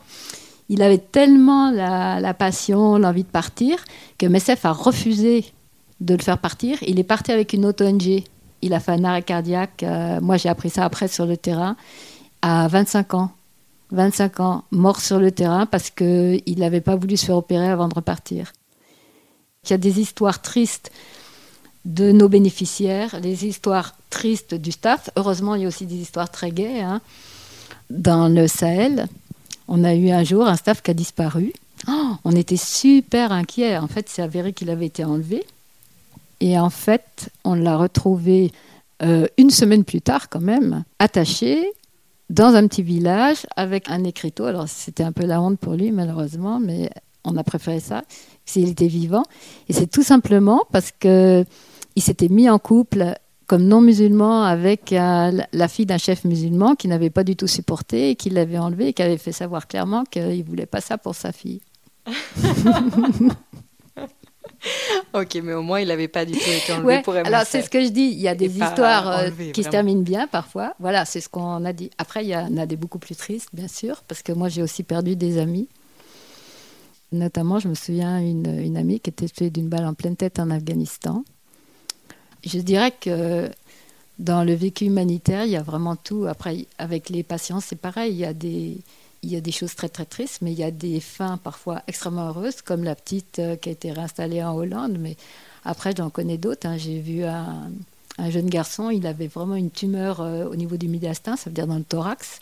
Il 0.70 0.82
avait 0.82 0.98
tellement 0.98 1.72
la, 1.72 2.32
passion, 2.32 2.96
l'envie 2.96 3.24
de 3.24 3.28
partir, 3.28 3.84
que 4.18 4.26
MSF 4.26 4.64
a 4.64 4.72
refusé 4.72 5.44
de 5.98 6.14
le 6.14 6.22
faire 6.22 6.38
partir. 6.38 6.78
Il 6.86 7.00
est 7.00 7.04
parti 7.04 7.32
avec 7.32 7.52
une 7.52 7.66
auto 7.66 7.84
ONG. 7.84 8.22
Il 8.62 8.72
a 8.72 8.78
fait 8.78 8.92
un 8.92 9.02
arrêt 9.02 9.22
cardiaque. 9.22 9.82
Euh, 9.82 10.20
moi, 10.20 10.36
j'ai 10.36 10.48
appris 10.48 10.70
ça 10.70 10.84
après 10.84 11.08
sur 11.08 11.26
le 11.26 11.36
terrain, 11.36 11.76
à 12.40 12.68
25 12.68 13.14
ans. 13.14 13.32
25 13.90 14.38
ans, 14.38 14.64
mort 14.70 15.00
sur 15.00 15.18
le 15.18 15.32
terrain 15.32 15.66
parce 15.66 15.90
qu'il 15.90 16.58
n'avait 16.58 16.80
pas 16.80 16.94
voulu 16.94 17.16
se 17.16 17.26
faire 17.26 17.36
opérer 17.36 17.68
avant 17.68 17.88
de 17.88 17.94
repartir. 17.94 18.52
Il 19.64 19.70
y 19.70 19.72
a 19.72 19.78
des 19.78 19.98
histoires 19.98 20.40
tristes 20.40 20.92
de 21.84 22.12
nos 22.12 22.28
bénéficiaires, 22.28 23.18
les 23.20 23.44
histoires 23.44 23.96
tristes 24.08 24.54
du 24.54 24.70
staff. 24.70 25.10
Heureusement, 25.16 25.56
il 25.56 25.62
y 25.62 25.64
a 25.64 25.68
aussi 25.68 25.86
des 25.86 25.96
histoires 25.96 26.30
très 26.30 26.52
gaies. 26.52 26.80
Hein. 26.80 27.00
Dans 27.90 28.28
le 28.28 28.46
Sahel, 28.46 29.08
on 29.70 29.84
a 29.84 29.94
eu 29.94 30.10
un 30.10 30.24
jour 30.24 30.46
un 30.46 30.56
staff 30.56 30.82
qui 30.82 30.90
a 30.90 30.94
disparu. 30.94 31.52
Oh, 31.88 32.16
on 32.24 32.32
était 32.32 32.58
super 32.58 33.32
inquiets. 33.32 33.78
En 33.78 33.86
fait, 33.86 34.08
c'est 34.08 34.20
avéré 34.20 34.52
qu'il 34.52 34.68
avait 34.68 34.86
été 34.86 35.04
enlevé. 35.04 35.46
Et 36.40 36.58
en 36.58 36.70
fait, 36.70 37.30
on 37.44 37.54
l'a 37.54 37.76
retrouvé 37.76 38.52
euh, 39.02 39.26
une 39.38 39.50
semaine 39.50 39.84
plus 39.84 40.02
tard, 40.02 40.28
quand 40.28 40.40
même, 40.40 40.84
attaché 40.98 41.72
dans 42.28 42.54
un 42.54 42.66
petit 42.66 42.82
village 42.82 43.46
avec 43.56 43.88
un 43.88 44.04
écriteau. 44.04 44.44
Alors, 44.44 44.68
c'était 44.68 45.04
un 45.04 45.12
peu 45.12 45.24
la 45.24 45.40
honte 45.40 45.58
pour 45.58 45.74
lui, 45.74 45.92
malheureusement, 45.92 46.60
mais 46.60 46.90
on 47.24 47.36
a 47.36 47.44
préféré 47.44 47.80
ça, 47.80 48.02
s'il 48.44 48.68
était 48.68 48.88
vivant. 48.88 49.22
Et 49.68 49.72
c'est 49.72 49.87
tout 49.87 50.02
simplement 50.02 50.62
parce 50.72 50.92
que 50.98 51.44
il 51.96 52.02
s'était 52.02 52.28
mis 52.28 52.50
en 52.50 52.59
couple 52.59 53.14
comme 53.50 53.64
non 53.64 53.80
musulman 53.80 54.44
avec 54.44 54.92
euh, 54.92 55.32
la 55.52 55.66
fille 55.66 55.84
d'un 55.84 55.98
chef 55.98 56.22
musulman 56.22 56.76
qui 56.76 56.86
n'avait 56.86 57.10
pas 57.10 57.24
du 57.24 57.34
tout 57.34 57.48
supporté 57.48 58.10
et 58.10 58.14
qui 58.14 58.30
l'avait 58.30 58.58
enlevé 58.58 58.86
et 58.86 58.92
qui 58.92 59.02
avait 59.02 59.18
fait 59.18 59.32
savoir 59.32 59.66
clairement 59.66 60.04
qu'il 60.04 60.38
ne 60.38 60.44
voulait 60.44 60.66
pas 60.66 60.80
ça 60.80 60.98
pour 60.98 61.16
sa 61.16 61.32
fille. 61.32 61.60
ok, 65.12 65.40
mais 65.42 65.52
au 65.54 65.62
moins 65.62 65.80
il 65.80 65.88
n'avait 65.88 66.06
pas 66.06 66.24
du 66.24 66.34
tout 66.34 66.48
été 66.48 66.72
enlevé 66.74 67.02
pour. 67.02 67.16
Alors 67.16 67.42
c'est 67.44 67.62
ce 67.62 67.70
que 67.70 67.82
je 67.82 67.88
dis, 67.88 68.10
il 68.12 68.20
y 68.20 68.28
a 68.28 68.36
des 68.36 68.56
histoires 68.56 69.18
euh, 69.18 69.30
qui 69.52 69.64
se 69.64 69.68
terminent 69.68 70.02
bien 70.02 70.28
parfois. 70.28 70.74
Voilà, 70.78 71.04
c'est 71.04 71.20
ce 71.20 71.28
qu'on 71.28 71.64
a 71.64 71.72
dit. 71.72 71.90
Après, 71.98 72.24
il 72.24 72.28
y 72.28 72.36
en 72.36 72.56
a 72.56 72.66
des 72.66 72.76
beaucoup 72.76 73.00
plus 73.00 73.16
tristes, 73.16 73.48
bien 73.52 73.66
sûr, 73.66 74.04
parce 74.06 74.22
que 74.22 74.30
moi 74.30 74.48
j'ai 74.48 74.62
aussi 74.62 74.84
perdu 74.84 75.16
des 75.16 75.38
amis. 75.38 75.68
Notamment, 77.10 77.58
je 77.58 77.66
me 77.66 77.74
souviens 77.74 78.20
une, 78.20 78.60
une 78.60 78.76
amie 78.76 79.00
qui 79.00 79.10
était 79.10 79.28
tuée 79.28 79.50
d'une 79.50 79.68
balle 79.68 79.86
en 79.86 79.94
pleine 79.94 80.14
tête 80.14 80.38
en 80.38 80.50
Afghanistan. 80.50 81.24
Je 82.44 82.59
dirais 82.59 82.92
que 82.92 83.50
dans 84.20 84.44
le 84.44 84.53
vécu 84.53 84.85
humanitaire, 84.85 85.44
il 85.44 85.53
y 85.53 85.57
a 85.57 85.62
vraiment 85.62 85.96
tout. 85.96 86.26
Après, 86.26 86.66
avec 86.79 87.09
les 87.09 87.22
patients, 87.22 87.61
c'est 87.61 87.76
pareil. 87.76 88.12
Il 88.12 88.18
y 88.18 88.26
a 88.26 89.40
des, 89.40 89.53
choses 89.53 89.74
très 89.74 89.88
très 89.88 90.05
tristes, 90.05 90.40
mais 90.42 90.53
il 90.53 90.59
y 90.59 90.62
a 90.62 90.70
des 90.70 91.00
fins 91.00 91.38
parfois 91.38 91.83
extrêmement 91.87 92.29
heureuses, 92.29 92.61
comme 92.61 92.85
la 92.85 92.94
petite 92.94 93.38
euh, 93.38 93.57
qui 93.57 93.70
a 93.70 93.72
été 93.72 93.92
réinstallée 93.92 94.42
en 94.42 94.55
Hollande. 94.55 94.96
Mais 94.98 95.16
après, 95.64 95.94
j'en 95.96 96.11
connais 96.11 96.37
d'autres. 96.37 96.66
Hein. 96.66 96.76
J'ai 96.76 97.00
vu 97.00 97.24
un, 97.24 97.70
un, 98.18 98.31
jeune 98.31 98.50
garçon, 98.50 98.90
il 98.90 99.07
avait 99.07 99.26
vraiment 99.26 99.57
une 99.57 99.70
tumeur 99.70 100.20
euh, 100.20 100.44
au 100.44 100.55
niveau 100.55 100.76
du 100.76 100.88
médiastin, 100.88 101.37
ça 101.37 101.48
veut 101.48 101.55
dire 101.55 101.66
dans 101.66 101.79
le 101.79 101.85
thorax. 101.85 102.40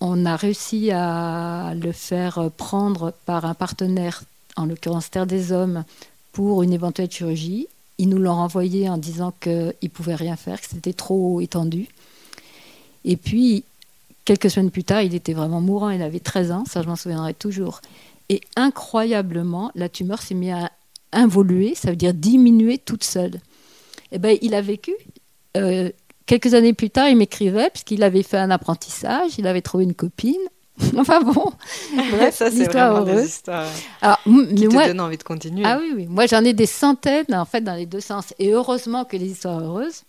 On 0.00 0.26
a 0.26 0.36
réussi 0.36 0.90
à 0.90 1.74
le 1.74 1.92
faire 1.92 2.50
prendre 2.56 3.14
par 3.24 3.44
un 3.46 3.54
partenaire, 3.54 4.24
en 4.56 4.66
l'occurrence 4.66 5.10
Terre 5.10 5.26
des 5.26 5.52
Hommes, 5.52 5.84
pour 6.32 6.62
une 6.62 6.72
éventuelle 6.72 7.10
chirurgie. 7.10 7.68
Ils 8.02 8.08
nous 8.08 8.18
l'ont 8.18 8.34
renvoyé 8.34 8.88
en 8.88 8.98
disant 8.98 9.32
qu'ils 9.38 9.74
ne 9.80 9.88
pouvaient 9.88 10.16
rien 10.16 10.34
faire, 10.34 10.60
que 10.60 10.66
c'était 10.68 10.92
trop 10.92 11.40
étendu. 11.40 11.86
Et 13.04 13.16
puis, 13.16 13.62
quelques 14.24 14.50
semaines 14.50 14.72
plus 14.72 14.82
tard, 14.82 15.02
il 15.02 15.14
était 15.14 15.34
vraiment 15.34 15.60
mourant, 15.60 15.90
il 15.90 16.02
avait 16.02 16.18
13 16.18 16.50
ans, 16.50 16.64
ça 16.68 16.82
je 16.82 16.88
m'en 16.88 16.96
souviendrai 16.96 17.32
toujours. 17.32 17.80
Et 18.28 18.40
incroyablement, 18.56 19.70
la 19.76 19.88
tumeur 19.88 20.20
s'est 20.20 20.34
mise 20.34 20.50
à 20.50 20.72
involuer, 21.12 21.76
ça 21.76 21.90
veut 21.90 21.96
dire 21.96 22.12
diminuer 22.12 22.76
toute 22.76 23.04
seule. 23.04 23.36
Et 24.10 24.16
eh 24.16 24.18
ben, 24.18 24.36
il 24.42 24.56
a 24.56 24.62
vécu. 24.62 24.94
Euh, 25.56 25.88
quelques 26.26 26.54
années 26.54 26.72
plus 26.72 26.90
tard, 26.90 27.08
il 27.08 27.16
m'écrivait, 27.16 27.70
puisqu'il 27.70 28.02
avait 28.02 28.24
fait 28.24 28.38
un 28.38 28.50
apprentissage, 28.50 29.38
il 29.38 29.46
avait 29.46 29.62
trouvé 29.62 29.84
une 29.84 29.94
copine, 29.94 30.42
enfin 30.96 31.20
bon, 31.20 31.52
bref, 32.10 32.34
ça 32.34 32.50
c'est 32.50 32.64
vraiment 32.64 33.02
des 33.02 33.26
histoires 33.26 33.68
Alors, 34.00 34.18
qui 34.24 34.68
te 34.68 34.86
donnent 34.86 35.00
envie 35.00 35.18
de 35.18 35.22
continuer. 35.22 35.64
Ah 35.66 35.78
oui, 35.78 35.92
oui. 35.94 36.06
Moi 36.08 36.26
j'en 36.26 36.42
ai 36.44 36.54
des 36.54 36.66
centaines 36.66 37.34
en 37.34 37.44
fait 37.44 37.60
dans 37.60 37.74
les 37.74 37.86
deux 37.86 38.00
sens. 38.00 38.34
Et 38.38 38.52
heureusement 38.52 39.04
que 39.04 39.16
les 39.16 39.26
histoires 39.26 39.60
heureuses 39.60 40.02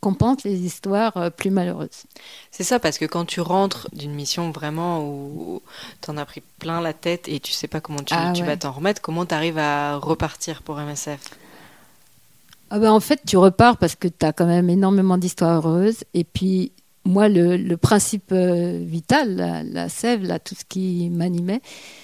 compensent 0.00 0.44
les 0.44 0.60
histoires 0.60 1.16
euh, 1.16 1.30
plus 1.30 1.50
malheureuses. 1.50 2.04
C'est 2.52 2.62
ça, 2.62 2.78
parce 2.78 2.98
que 2.98 3.06
quand 3.06 3.24
tu 3.24 3.40
rentres 3.40 3.88
d'une 3.92 4.12
mission 4.12 4.52
vraiment 4.52 5.02
où 5.02 5.62
tu 6.00 6.10
en 6.10 6.16
as 6.16 6.24
pris 6.24 6.42
plein 6.60 6.80
la 6.80 6.92
tête 6.92 7.28
et 7.28 7.40
tu 7.40 7.52
sais 7.52 7.66
pas 7.66 7.80
comment 7.80 8.02
tu, 8.02 8.14
ah 8.14 8.32
tu 8.32 8.44
vas 8.44 8.56
t'en 8.56 8.70
remettre, 8.70 9.02
comment 9.02 9.26
tu 9.26 9.34
arrives 9.34 9.58
à 9.58 9.96
repartir 9.96 10.62
pour 10.62 10.76
MSF 10.76 11.20
ah 12.68 12.80
ben 12.80 12.90
en 12.90 12.98
fait, 12.98 13.20
tu 13.24 13.36
repars 13.36 13.76
parce 13.76 13.94
que 13.94 14.08
tu 14.08 14.26
as 14.26 14.32
quand 14.32 14.46
même 14.46 14.68
énormément 14.68 15.18
d'histoires 15.18 15.64
heureuses. 15.64 16.02
Et 16.14 16.24
puis, 16.24 16.72
moi, 17.06 17.28
le, 17.28 17.76
principe 17.76 18.30
euh, 18.32 18.82
vital, 18.84 19.64
la, 19.72 19.88
sève, 19.88 20.26
tout 20.44 20.54
ce 20.54 20.64
qui 20.64 21.08
m'animait, 21.10 21.60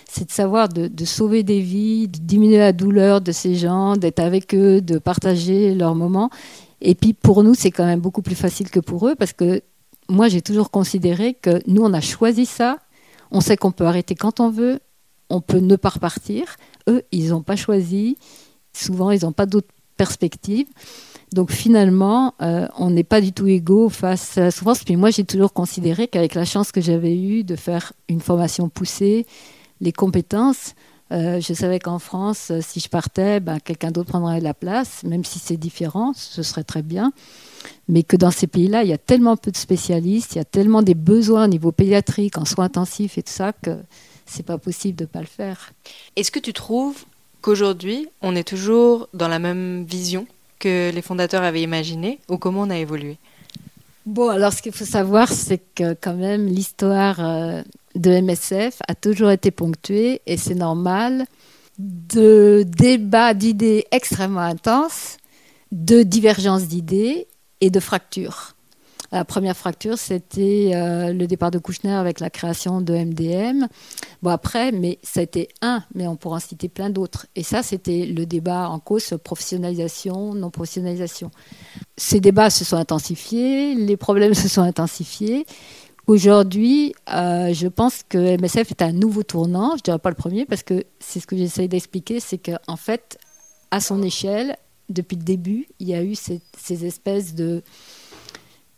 c'est 0.09 0.27
de 0.27 0.31
savoir 0.31 0.69
de, 0.69 1.05
sauver 1.05 1.43
des 1.43 1.61
vies, 1.61 2.09
de 2.09 2.19
diminuer 2.19 2.59
la 2.59 2.73
douleur 2.73 3.21
de 3.21 3.33
ces 3.33 3.55
gens, 3.55 3.97
d'être 3.97 4.21
avec 4.21 4.55
eux, 4.55 4.81
de 4.81 4.99
partager 4.99 5.75
leurs 5.75 5.95
moments. 5.95 6.31
Et 6.81 6.95
puis 6.95 7.13
pour 7.15 7.43
nous, 7.43 7.55
c'est 7.55 7.71
quand 7.71 7.85
même 7.85 8.01
beaucoup 8.01 8.23
plus 8.23 8.35
facile 8.35 8.71
que 8.71 8.81
pour 8.81 9.09
eux 9.09 9.15
parce 9.15 9.33
que 9.33 9.63
moi, 10.09 10.29
j'ai 10.29 10.43
toujours 10.43 10.71
considéré 10.71 11.35
que 11.35 11.61
nous, 11.67 11.83
on 11.83 11.93
a 11.93 12.01
choisi 12.01 12.47
ça. 12.47 12.79
On 13.31 13.41
sait 13.41 13.57
qu'on 13.57 13.73
peut 13.73 13.87
arrêter 13.87 14.15
quand 14.15 14.41
on 14.41 14.51
veut, 14.51 14.81
on 15.31 15.41
peut 15.41 15.59
ne 15.59 15.77
pas 15.77 15.89
repartir. 15.89 16.57
Eux, 16.89 17.03
ils 17.13 17.29
n'ont 17.31 17.43
pas 17.43 17.57
choisi. 17.57 18.19
Souvent, 18.73 19.11
ils 19.11 19.23
n'ont 19.23 19.33
pas 19.33 19.47
d'autres 19.47 19.73
perspectives. 19.97 20.67
Donc 21.33 21.51
finalement, 21.51 22.35
euh, 22.43 22.69
on 22.77 22.91
n'est 22.91 23.05
pas 23.05 23.21
du 23.21 23.33
tout 23.33 23.47
égaux 23.47 23.89
face 23.89 24.37
à 24.39 24.43
la 24.43 24.51
souffrance. 24.51 24.85
Puis 24.85 24.97
moi, 24.97 25.11
j'ai 25.11 25.25
toujours 25.25 25.53
considéré 25.53 26.09
qu'avec 26.09 26.35
la 26.35 26.45
chance 26.45 26.73
que 26.73 26.81
j'avais 26.81 27.17
eue 27.17 27.45
de 27.45 27.57
faire 27.57 27.93
une 28.09 28.21
formation 28.21 28.69
poussée, 28.69 29.27
les 29.81 29.93
compétences, 29.93 30.75
euh, 31.13 31.41
je 31.41 31.53
savais 31.53 31.79
qu'en 31.79 31.99
France, 31.99 32.51
euh, 32.51 32.61
si 32.63 32.81
je 32.81 32.89
partais, 32.89 33.39
ben, 33.41 33.61
quelqu'un 33.61 33.91
d'autre 33.91 34.09
prendrait 34.09 34.41
la 34.41 34.55
place, 34.55 35.03
même 35.05 35.25
si 35.25 35.39
c'est 35.39 35.59
différent, 35.59 36.13
ce 36.15 36.43
serait 36.43 36.65
très 36.65 36.83
bien. 36.83 37.13
Mais 37.89 38.03
que 38.03 38.17
dans 38.17 38.31
ces 38.31 38.47
pays-là, 38.47 38.83
il 38.83 38.89
y 38.89 38.95
a 38.95 38.99
tellement 38.99 39.37
peu 39.37 39.51
de 39.51 39.57
spécialistes, 39.57 40.35
il 40.35 40.39
y 40.39 40.41
a 40.41 40.45
tellement 40.47 40.81
des 40.81 40.95
besoins 40.95 41.45
au 41.45 41.49
niveau 41.49 41.71
pédiatrique, 41.71 42.39
en 42.39 42.47
soins 42.47 42.67
intensifs 42.67 43.19
et 43.19 43.23
tout 43.23 43.33
ça, 43.33 43.53
que 43.53 43.77
c'est 44.25 44.45
pas 44.45 44.57
possible 44.57 44.97
de 44.97 45.05
ne 45.05 45.09
pas 45.09 45.21
le 45.21 45.27
faire. 45.27 45.73
Est-ce 46.17 46.31
que 46.31 46.39
tu 46.39 46.55
trouves 46.55 47.05
qu'aujourd'hui, 47.43 48.09
on 48.23 48.35
est 48.35 48.49
toujours 48.49 49.09
dans 49.13 49.29
la 49.29 49.39
même 49.39 49.85
vision? 49.85 50.27
Que 50.63 50.93
les 50.95 51.03
fondateurs 51.03 51.43
avaient 51.43 51.63
imaginé 51.63 52.21
ou 52.31 52.39
comment 52.39 52.63
on 52.63 52.71
a 52.71 52.79
évolué 52.79 53.19
Bon, 54.07 54.29
alors 54.29 54.53
ce 54.53 54.63
qu'il 54.63 54.73
faut 54.73 54.85
savoir, 54.85 55.29
c'est 55.29 55.63
que 55.75 55.95
quand 55.95 56.15
même 56.15 56.47
l'histoire 56.47 57.19
euh, 57.21 57.63
de 57.95 58.11
MSF 58.21 58.79
a 58.89 58.95
toujours 58.95 59.31
été 59.31 59.51
ponctuée, 59.51 60.23
et 60.27 60.37
c'est 60.37 60.57
normal, 60.57 61.25
de 61.79 62.65
débats 62.67 63.35
d'idées 63.35 63.87
extrêmement 63.91 64.41
intenses, 64.41 65.19
de 65.71 66.03
divergences 66.03 66.65
d'idées 66.65 67.29
et 67.61 67.71
de 67.71 67.81
fractures. 67.81 68.52
La 69.13 69.27
première 69.27 69.57
fracture, 69.59 69.99
c'était 69.99 70.71
euh, 70.75 71.13
le 71.13 71.27
départ 71.27 71.51
de 71.51 71.59
Kouchner 71.59 71.93
avec 71.93 72.19
la 72.19 72.31
création 72.31 72.81
de 72.81 72.95
MDM. 72.95 73.67
Bon, 74.23 74.31
après, 74.31 74.73
mais 74.73 74.99
ça 75.03 75.21
a 75.21 75.23
été 75.23 75.49
un, 75.61 75.85
mais 75.95 76.07
on 76.09 76.17
pourra 76.17 76.37
en 76.37 76.41
citer 76.41 76.71
plein 76.71 76.89
d'autres. 76.89 77.27
Et 77.37 77.43
ça, 77.43 77.63
c'était 77.63 78.07
le 78.07 78.25
débat 78.25 78.71
en 78.71 78.79
cause 78.79 79.15
professionnalisation, 79.23 80.33
non-professionnalisation. 80.33 81.31
Ces 81.99 82.21
débats 82.21 82.49
se 82.49 82.65
sont 82.65 82.79
intensifiés, 82.79 83.75
les 83.75 83.99
problèmes 83.99 84.33
se 84.43 84.49
sont 84.49 84.63
intensifiés. 84.63 85.45
Aujourd'hui, 86.07 86.95
euh, 87.13 87.53
je 87.53 87.69
pense 87.69 88.05
que 88.09 88.39
MSF 88.41 88.71
est 88.71 88.81
un 88.81 88.93
nouveau 88.93 89.25
tournant. 89.25 89.73
Je 89.73 89.75
ne 89.75 89.83
dirais 89.83 89.99
pas 89.99 90.09
le 90.09 90.17
premier 90.17 90.47
parce 90.47 90.63
que 90.63 90.85
c'est 91.01 91.21
ce 91.21 91.27
que 91.27 91.37
j'essaie 91.37 91.69
d'expliquer, 91.69 92.19
c'est 92.19 92.39
qu'en 92.39 92.77
fait, 92.77 93.19
à 93.71 93.81
son 93.81 94.03
échelle, 94.03 94.57
depuis 94.89 95.17
le 95.17 95.23
début, 95.23 95.69
il 95.81 95.89
y 95.89 95.95
a 95.95 96.03
eu 96.03 96.15
ces 96.15 96.85
espèces 96.87 97.35
de 97.35 97.63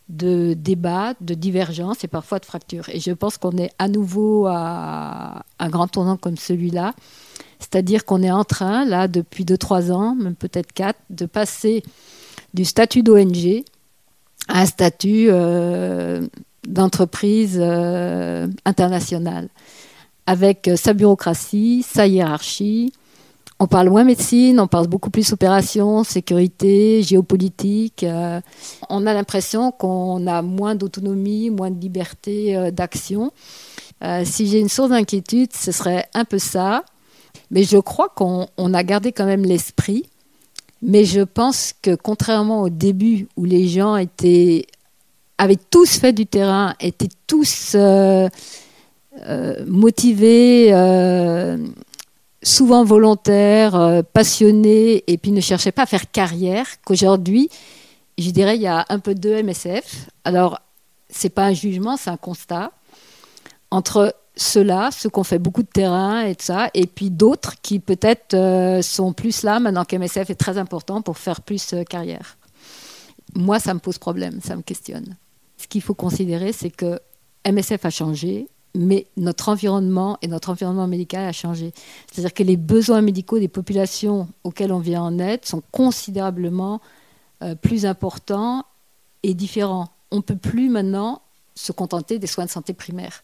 de 0.08 0.54
débats, 0.54 1.14
de 1.20 1.34
divergences 1.34 2.04
et 2.04 2.08
parfois 2.08 2.38
de 2.38 2.44
fractures. 2.44 2.88
Et 2.90 3.00
je 3.00 3.12
pense 3.12 3.38
qu'on 3.38 3.56
est 3.56 3.70
à 3.78 3.88
nouveau 3.88 4.46
à 4.46 5.44
un 5.58 5.68
grand 5.68 5.88
tournant 5.88 6.16
comme 6.16 6.36
celui-là. 6.36 6.94
C'est-à-dire 7.58 8.04
qu'on 8.04 8.22
est 8.22 8.30
en 8.30 8.44
train, 8.44 8.84
là, 8.84 9.08
depuis 9.08 9.44
2-3 9.44 9.92
ans, 9.92 10.14
même 10.14 10.34
peut-être 10.34 10.72
4, 10.72 10.98
de 11.10 11.26
passer 11.26 11.82
du 12.52 12.64
statut 12.64 13.02
d'ONG 13.02 13.64
à 14.48 14.60
un 14.60 14.66
statut 14.66 15.28
euh, 15.30 16.26
d'entreprise 16.68 17.58
euh, 17.60 18.46
internationale, 18.66 19.48
avec 20.26 20.70
sa 20.76 20.92
bureaucratie, 20.92 21.82
sa 21.82 22.06
hiérarchie, 22.06 22.92
on 23.60 23.66
parle 23.66 23.88
moins 23.88 24.04
médecine, 24.04 24.58
on 24.58 24.66
parle 24.66 24.88
beaucoup 24.88 25.10
plus 25.10 25.32
opération, 25.32 26.02
sécurité, 26.02 27.02
géopolitique. 27.02 28.02
Euh, 28.02 28.40
on 28.90 29.06
a 29.06 29.14
l'impression 29.14 29.70
qu'on 29.70 30.26
a 30.26 30.42
moins 30.42 30.74
d'autonomie, 30.74 31.50
moins 31.50 31.70
de 31.70 31.80
liberté 31.80 32.56
euh, 32.56 32.70
d'action. 32.70 33.32
Euh, 34.02 34.22
si 34.24 34.48
j'ai 34.48 34.58
une 34.58 34.68
source 34.68 34.90
d'inquiétude, 34.90 35.52
ce 35.52 35.70
serait 35.70 36.06
un 36.14 36.24
peu 36.24 36.38
ça. 36.38 36.84
Mais 37.50 37.62
je 37.62 37.78
crois 37.78 38.08
qu'on 38.08 38.48
a 38.56 38.82
gardé 38.82 39.12
quand 39.12 39.26
même 39.26 39.44
l'esprit. 39.44 40.10
Mais 40.82 41.04
je 41.04 41.20
pense 41.20 41.72
que 41.80 41.94
contrairement 41.94 42.62
au 42.62 42.68
début 42.68 43.28
où 43.36 43.44
les 43.44 43.68
gens 43.68 43.96
étaient, 43.96 44.66
avaient 45.38 45.58
tous 45.70 45.98
fait 45.98 46.12
du 46.12 46.26
terrain, 46.26 46.74
étaient 46.80 47.08
tous 47.26 47.76
motivés 49.66 50.72
souvent 52.44 52.84
volontaires, 52.84 53.74
euh, 53.74 54.02
passionnés, 54.02 55.02
et 55.06 55.18
puis 55.18 55.32
ne 55.32 55.40
cherchaient 55.40 55.72
pas 55.72 55.82
à 55.82 55.86
faire 55.86 56.10
carrière, 56.10 56.66
qu'aujourd'hui, 56.84 57.48
je 58.18 58.30
dirais, 58.30 58.56
il 58.56 58.62
y 58.62 58.66
a 58.66 58.84
un 58.90 59.00
peu 59.00 59.14
de 59.14 59.42
MSF. 59.42 60.08
Alors, 60.24 60.60
c'est 61.08 61.30
pas 61.30 61.46
un 61.46 61.52
jugement, 61.52 61.96
c'est 61.96 62.10
un 62.10 62.16
constat. 62.16 62.70
Entre 63.70 64.14
ceux-là, 64.36 64.90
ceux 64.90 65.10
qui 65.10 65.18
ont 65.18 65.24
fait 65.24 65.38
beaucoup 65.38 65.62
de 65.62 65.68
terrain 65.68 66.22
et 66.22 66.34
tout 66.34 66.44
ça, 66.44 66.68
et 66.74 66.86
puis 66.86 67.10
d'autres 67.10 67.54
qui 67.62 67.78
peut-être 67.78 68.34
euh, 68.34 68.82
sont 68.82 69.12
plus 69.12 69.42
là 69.42 69.58
maintenant 69.58 69.84
qu'MSF 69.84 70.30
est 70.30 70.34
très 70.34 70.58
important 70.58 71.02
pour 71.02 71.18
faire 71.18 71.40
plus 71.40 71.72
euh, 71.72 71.84
carrière. 71.84 72.36
Moi, 73.34 73.58
ça 73.58 73.74
me 73.74 73.80
pose 73.80 73.98
problème, 73.98 74.40
ça 74.44 74.54
me 74.54 74.62
questionne. 74.62 75.16
Ce 75.56 75.66
qu'il 75.66 75.82
faut 75.82 75.94
considérer, 75.94 76.52
c'est 76.52 76.70
que 76.70 77.00
MSF 77.46 77.84
a 77.84 77.90
changé, 77.90 78.48
mais 78.74 79.06
notre 79.16 79.48
environnement 79.48 80.18
et 80.20 80.28
notre 80.28 80.50
environnement 80.50 80.86
médical 80.86 81.24
a 81.26 81.32
changé. 81.32 81.72
C'est-à-dire 82.10 82.34
que 82.34 82.42
les 82.42 82.56
besoins 82.56 83.02
médicaux 83.02 83.38
des 83.38 83.48
populations 83.48 84.28
auxquelles 84.42 84.72
on 84.72 84.80
vient 84.80 85.02
en 85.02 85.18
aide 85.18 85.44
sont 85.44 85.62
considérablement 85.70 86.80
euh, 87.42 87.54
plus 87.54 87.86
importants 87.86 88.64
et 89.22 89.34
différents. 89.34 89.88
On 90.10 90.16
ne 90.16 90.22
peut 90.22 90.36
plus 90.36 90.68
maintenant 90.68 91.22
se 91.54 91.72
contenter 91.72 92.18
des 92.18 92.26
soins 92.26 92.46
de 92.46 92.50
santé 92.50 92.74
primaires. 92.74 93.22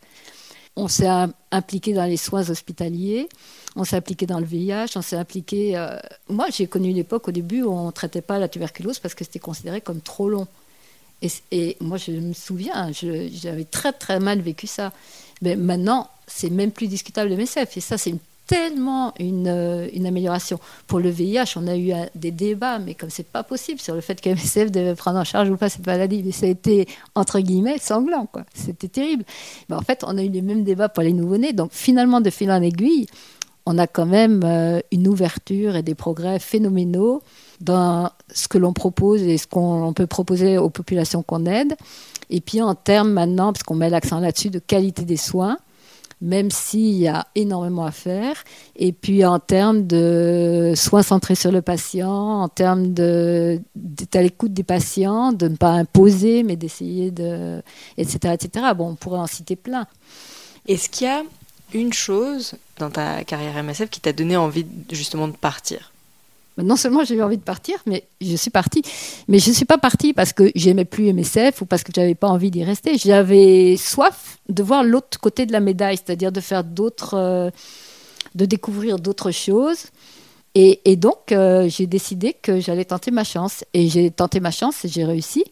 On 0.76 0.86
s'est 0.86 1.08
impliqué 1.50 1.92
dans 1.92 2.04
les 2.04 2.16
soins 2.16 2.48
hospitaliers, 2.48 3.28
on 3.74 3.84
s'est 3.84 3.96
impliqué 3.96 4.24
dans 4.24 4.38
le 4.38 4.46
VIH, 4.46 4.92
on 4.94 5.02
s'est 5.02 5.16
impliqué... 5.16 5.76
Euh, 5.76 5.98
moi, 6.28 6.46
j'ai 6.50 6.68
connu 6.68 6.90
une 6.90 6.96
époque 6.96 7.26
au 7.26 7.32
début 7.32 7.62
où 7.62 7.72
on 7.72 7.86
ne 7.86 7.90
traitait 7.90 8.22
pas 8.22 8.38
la 8.38 8.48
tuberculose 8.48 9.00
parce 9.00 9.14
que 9.14 9.24
c'était 9.24 9.40
considéré 9.40 9.80
comme 9.80 10.00
trop 10.00 10.28
long. 10.28 10.46
Et, 11.22 11.28
et 11.50 11.76
moi, 11.80 11.98
je 11.98 12.12
me 12.12 12.32
souviens, 12.32 12.90
j'avais 12.92 13.64
très 13.64 13.92
très 13.92 14.20
mal 14.20 14.40
vécu 14.40 14.66
ça. 14.66 14.92
Mais 15.42 15.56
maintenant, 15.56 16.08
c'est 16.26 16.50
même 16.50 16.70
plus 16.70 16.86
discutable 16.86 17.30
de 17.30 17.36
MSF. 17.36 17.76
Et 17.76 17.80
ça, 17.80 17.98
c'est 17.98 18.14
tellement 18.46 19.14
une, 19.20 19.46
euh, 19.46 19.88
une, 19.92 20.06
amélioration. 20.06 20.58
Pour 20.88 20.98
le 20.98 21.08
VIH, 21.08 21.54
on 21.54 21.68
a 21.68 21.76
eu 21.76 21.92
des 22.16 22.32
débats, 22.32 22.80
mais 22.80 22.94
comme 22.94 23.08
c'est 23.08 23.26
pas 23.26 23.44
possible 23.44 23.78
sur 23.78 23.94
le 23.94 24.00
fait 24.00 24.20
que 24.20 24.28
MSF 24.34 24.72
devait 24.72 24.96
prendre 24.96 25.18
en 25.18 25.24
charge 25.24 25.48
ou 25.50 25.56
pas 25.56 25.68
cette 25.68 25.86
maladie, 25.86 26.22
mais 26.24 26.32
ça 26.32 26.46
a 26.46 26.48
été 26.48 26.88
entre 27.14 27.38
guillemets 27.38 27.78
sanglant, 27.78 28.26
quoi. 28.26 28.42
C'était 28.52 28.88
terrible. 28.88 29.24
En 29.70 29.82
fait, 29.82 30.02
on 30.04 30.18
a 30.18 30.22
eu 30.22 30.28
les 30.28 30.42
mêmes 30.42 30.64
débats 30.64 30.88
pour 30.88 31.04
les 31.04 31.12
nouveau-nés. 31.12 31.52
Donc 31.52 31.70
finalement, 31.72 32.20
de 32.20 32.30
fil 32.30 32.50
en 32.50 32.60
aiguille, 32.60 33.06
on 33.66 33.78
a 33.78 33.86
quand 33.86 34.06
même 34.06 34.42
euh, 34.44 34.80
une 34.90 35.06
ouverture 35.06 35.76
et 35.76 35.82
des 35.82 35.94
progrès 35.94 36.40
phénoménaux 36.40 37.22
dans 37.60 38.10
ce 38.32 38.48
que 38.48 38.58
l'on 38.58 38.72
propose 38.72 39.22
et 39.22 39.38
ce 39.38 39.46
qu'on 39.46 39.92
peut 39.92 40.08
proposer 40.08 40.58
aux 40.58 40.70
populations 40.70 41.22
qu'on 41.22 41.46
aide. 41.46 41.76
Et 42.30 42.40
puis 42.40 42.62
en 42.62 42.74
termes 42.74 43.12
maintenant, 43.12 43.52
parce 43.52 43.62
qu'on 43.64 43.74
met 43.74 43.90
l'accent 43.90 44.20
là-dessus, 44.20 44.50
de 44.50 44.60
qualité 44.60 45.04
des 45.04 45.16
soins, 45.16 45.58
même 46.20 46.50
s'il 46.50 46.96
y 46.96 47.08
a 47.08 47.26
énormément 47.34 47.84
à 47.84 47.90
faire. 47.90 48.44
Et 48.76 48.92
puis 48.92 49.24
en 49.24 49.38
termes 49.38 49.86
de 49.86 50.74
soins 50.76 51.02
centrés 51.02 51.34
sur 51.34 51.50
le 51.50 51.62
patient, 51.62 52.42
en 52.42 52.48
termes 52.48 52.92
d'être 52.92 54.16
à 54.16 54.22
l'écoute 54.22 54.52
des 54.52 54.62
patients, 54.62 55.32
de 55.32 55.48
ne 55.48 55.56
pas 55.56 55.70
imposer, 55.70 56.42
mais 56.42 56.56
d'essayer 56.56 57.10
de... 57.10 57.62
etc., 57.96 58.34
etc. 58.34 58.66
Bon, 58.76 58.90
on 58.90 58.94
pourrait 58.94 59.18
en 59.18 59.26
citer 59.26 59.56
plein. 59.56 59.86
Est-ce 60.68 60.88
qu'il 60.88 61.06
y 61.06 61.10
a 61.10 61.22
une 61.72 61.92
chose 61.92 62.54
dans 62.78 62.90
ta 62.90 63.24
carrière 63.24 63.62
MSF 63.62 63.90
qui 63.90 64.00
t'a 64.00 64.12
donné 64.12 64.36
envie 64.36 64.66
justement 64.90 65.28
de 65.28 65.36
partir? 65.36 65.92
Non 66.62 66.76
seulement 66.76 67.04
j'ai 67.04 67.14
eu 67.14 67.22
envie 67.22 67.38
de 67.38 67.42
partir, 67.42 67.76
mais 67.86 68.04
je 68.20 68.36
suis 68.36 68.50
partie. 68.50 68.82
Mais 69.28 69.38
je 69.38 69.50
ne 69.50 69.54
suis 69.54 69.64
pas 69.64 69.78
partie 69.78 70.12
parce 70.12 70.32
que 70.32 70.50
j'aimais 70.54 70.84
plus 70.84 71.12
MSF 71.12 71.62
ou 71.62 71.66
parce 71.66 71.82
que 71.82 71.92
j'avais 71.94 72.14
pas 72.14 72.28
envie 72.28 72.50
d'y 72.50 72.64
rester. 72.64 72.96
J'avais 72.96 73.76
soif 73.76 74.38
de 74.48 74.62
voir 74.62 74.84
l'autre 74.84 75.18
côté 75.20 75.46
de 75.46 75.52
la 75.52 75.60
médaille, 75.60 75.96
c'est-à-dire 75.96 76.32
de 76.32 76.40
faire 76.40 76.64
d'autres, 76.64 77.14
euh, 77.14 77.50
de 78.34 78.44
découvrir 78.44 78.98
d'autres 78.98 79.30
choses. 79.30 79.86
Et, 80.54 80.96
donc, 80.96 81.30
euh, 81.30 81.68
j'ai 81.68 81.86
décidé 81.86 82.32
que 82.32 82.58
j'allais 82.58 82.84
tenter 82.84 83.12
ma 83.12 83.24
chance. 83.24 83.64
Et 83.72 83.88
j'ai 83.88 84.10
tenté 84.10 84.40
ma 84.40 84.50
chance 84.50 84.84
et 84.84 84.88
j'ai 84.88 85.04
réussi. 85.04 85.44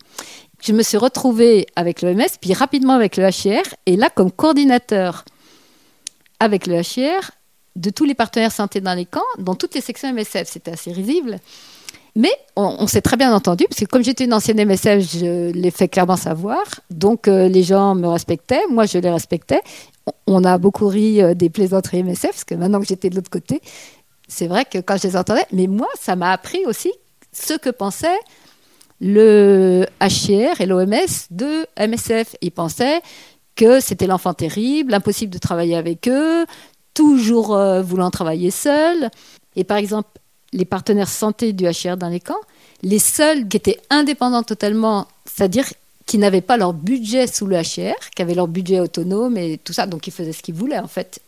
Je 0.60 0.72
me 0.72 0.82
suis 0.82 0.96
retrouvée 0.96 1.66
avec 1.76 2.02
l'OMS, 2.02 2.26
puis 2.40 2.52
rapidement 2.52 2.94
avec 2.94 3.16
le 3.16 3.28
HCR. 3.28 3.74
Et 3.86 3.96
là, 3.96 4.10
comme 4.10 4.32
coordinateur 4.32 5.24
avec 6.40 6.66
le 6.66 6.82
HCR, 6.82 7.30
de 7.78 7.90
tous 7.90 8.04
les 8.04 8.14
partenaires 8.14 8.52
santé 8.52 8.80
dans 8.80 8.94
les 8.94 9.06
camps, 9.06 9.20
dans 9.38 9.54
toutes 9.54 9.74
les 9.74 9.80
sections 9.80 10.12
MSF. 10.12 10.48
C'était 10.48 10.72
assez 10.72 10.92
risible. 10.92 11.38
Mais 12.16 12.32
on, 12.56 12.88
s'est 12.88 13.00
très 13.00 13.16
bien 13.16 13.32
entendu, 13.32 13.64
parce 13.68 13.80
que 13.80 13.84
comme 13.84 14.02
j'étais 14.02 14.24
une 14.24 14.34
ancienne 14.34 14.60
MSF, 14.64 15.18
je 15.18 15.52
l'ai 15.52 15.70
fait 15.70 15.86
clairement 15.86 16.16
savoir. 16.16 16.64
Donc 16.90 17.28
euh, 17.28 17.48
les 17.48 17.62
gens 17.62 17.94
me 17.94 18.08
respectaient, 18.08 18.66
moi 18.68 18.86
je 18.86 18.98
les 18.98 19.10
respectais. 19.10 19.60
On 20.26 20.42
a 20.42 20.58
beaucoup 20.58 20.88
ri 20.88 21.22
euh, 21.22 21.34
des 21.34 21.48
plaisanteries 21.48 22.02
MSF, 22.02 22.30
parce 22.30 22.44
que 22.44 22.56
maintenant 22.56 22.80
que 22.80 22.86
j'étais 22.86 23.08
de 23.08 23.14
l'autre 23.14 23.30
côté, 23.30 23.62
c'est 24.26 24.48
vrai 24.48 24.64
que 24.64 24.78
quand 24.78 24.96
je 24.96 25.06
les 25.06 25.16
entendais, 25.16 25.46
mais 25.52 25.68
moi 25.68 25.86
ça 26.00 26.16
m'a 26.16 26.32
appris 26.32 26.66
aussi 26.66 26.92
ce 27.32 27.54
que 27.54 27.70
pensait 27.70 28.18
le 29.00 29.86
HCR 30.00 30.60
et 30.60 30.66
l'OMS 30.66 31.28
de 31.30 31.66
MSF. 31.78 32.34
Ils 32.40 32.50
pensaient 32.50 33.00
que 33.54 33.80
c'était 33.80 34.06
l'enfant 34.06 34.34
terrible, 34.34 34.94
impossible 34.94 35.32
de 35.32 35.38
travailler 35.38 35.76
avec 35.76 36.08
eux, 36.08 36.46
toujours 36.98 37.54
euh, 37.54 37.80
voulant 37.80 38.10
travailler 38.10 38.50
seul. 38.50 39.08
Et 39.54 39.62
par 39.62 39.76
exemple, 39.76 40.08
les 40.52 40.64
partenaires 40.64 41.08
santé 41.08 41.52
du 41.52 41.64
HR 41.64 41.96
dans 41.96 42.08
les 42.08 42.18
camps, 42.18 42.40
les 42.82 42.98
seuls 42.98 43.46
qui 43.46 43.56
étaient 43.56 43.78
indépendants 43.88 44.42
totalement, 44.42 45.06
c'est-à-dire 45.24 45.66
qui 46.06 46.18
n'avaient 46.18 46.40
pas 46.40 46.56
leur 46.56 46.72
budget 46.72 47.28
sous 47.28 47.46
le 47.46 47.56
HR, 47.56 47.94
qui 48.16 48.22
avaient 48.22 48.34
leur 48.34 48.48
budget 48.48 48.80
autonome 48.80 49.36
et 49.36 49.60
tout 49.62 49.72
ça, 49.72 49.86
donc 49.86 50.08
ils 50.08 50.10
faisaient 50.10 50.32
ce 50.32 50.42
qu'ils 50.42 50.56
voulaient 50.56 50.80
en 50.80 50.88
fait. 50.88 51.20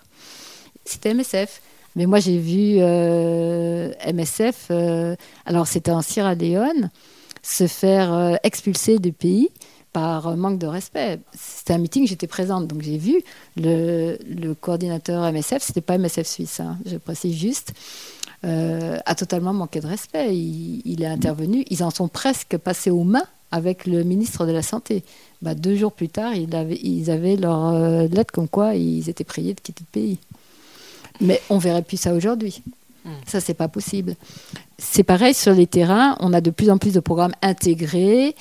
C'était 0.84 1.14
MSF. 1.14 1.60
Mais 1.94 2.06
moi 2.06 2.18
j'ai 2.18 2.38
vu 2.38 2.78
euh, 2.78 3.92
MSF, 4.12 4.66
euh, 4.70 5.14
alors 5.44 5.68
c'était 5.68 5.90
en 5.90 6.02
Sierra 6.02 6.34
Leone, 6.34 6.90
se 7.42 7.66
faire 7.66 8.38
expulser 8.42 8.98
du 8.98 9.12
pays 9.12 9.50
par 9.92 10.36
manque 10.36 10.58
de 10.58 10.66
respect. 10.66 11.18
C'était 11.34 11.72
un 11.72 11.78
meeting, 11.78 12.06
j'étais 12.06 12.26
présente, 12.26 12.66
donc 12.66 12.82
j'ai 12.82 12.98
vu 12.98 13.22
le, 13.56 14.16
coordinateur 14.54 15.30
MSF, 15.32 15.62
c'était 15.62 15.80
pas 15.80 15.98
MSF 15.98 16.26
Suisse, 16.26 16.60
hein, 16.60 16.78
je 16.86 16.96
précise 16.96 17.36
juste, 17.36 17.72
euh, 18.44 18.98
a 19.04 19.14
totalement 19.14 19.52
manqué 19.52 19.80
de 19.80 19.86
respect. 19.86 20.36
Il, 20.36 20.82
il 20.84 21.02
est 21.02 21.06
intervenu. 21.06 21.64
Ils 21.68 21.84
en 21.84 21.90
sont 21.90 22.08
presque 22.08 22.56
passés 22.56 22.90
aux 22.90 23.04
mains 23.04 23.26
avec 23.50 23.86
le 23.86 24.02
ministre 24.04 24.46
de 24.46 24.52
la 24.52 24.62
Santé. 24.62 25.02
Bah, 25.42 25.54
deux 25.54 25.76
jours 25.76 25.92
plus 25.92 26.08
tard, 26.08 26.34
ils 26.34 26.54
avaient, 26.54 26.78
ils 26.82 27.10
avaient 27.10 27.36
leur 27.36 27.68
euh, 27.68 28.06
lettre 28.06 28.32
comme 28.32 28.48
quoi 28.48 28.74
ils 28.74 29.08
étaient 29.08 29.24
priés 29.24 29.54
de 29.54 29.60
quitter 29.60 29.82
le 29.82 30.00
pays. 30.00 30.18
Mais 31.20 31.40
on 31.50 31.58
verrait 31.58 31.82
plus 31.82 31.98
ça 31.98 32.14
aujourd'hui. 32.14 32.62
Ça, 33.26 33.40
c'est 33.40 33.54
pas 33.54 33.68
possible. 33.68 34.14
C'est 34.78 35.02
pareil 35.02 35.32
sur 35.34 35.54
les 35.54 35.66
terrains. 35.66 36.16
On 36.20 36.32
a 36.32 36.40
de 36.40 36.50
plus 36.50 36.70
en 36.70 36.78
plus 36.78 36.92
de 36.92 37.00
programmes 37.00 37.34
intégrés, 37.42 38.34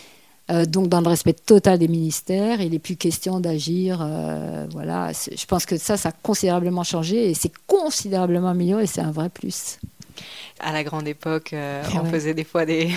euh, 0.49 0.65
donc 0.65 0.87
dans 0.87 1.01
le 1.01 1.07
respect 1.07 1.33
total 1.33 1.77
des 1.79 1.87
ministères. 1.87 2.61
Il 2.61 2.71
n'est 2.71 2.79
plus 2.79 2.95
question 2.95 3.39
d'agir. 3.39 3.99
euh, 4.01 4.65
voilà. 4.71 5.11
Je 5.13 5.45
pense 5.45 5.65
que 5.65 5.77
ça, 5.77 5.97
ça 5.97 6.09
a 6.09 6.11
considérablement 6.11 6.83
changé 6.83 7.29
et 7.29 7.33
c'est 7.33 7.51
considérablement 7.67 8.49
amélioré. 8.49 8.83
et 8.83 8.87
C'est 8.87 9.01
un 9.01 9.11
vrai 9.11 9.29
plus. 9.29 9.79
À 10.59 10.73
la 10.73 10.83
grande 10.83 11.07
époque, 11.07 11.53
euh, 11.53 11.81
Ah 11.85 11.89
on 11.95 12.03
ouais. 12.03 12.09
faisait 12.11 12.33
des 12.33 12.43
fois 12.43 12.65
des. 12.65 12.85
des 12.85 12.91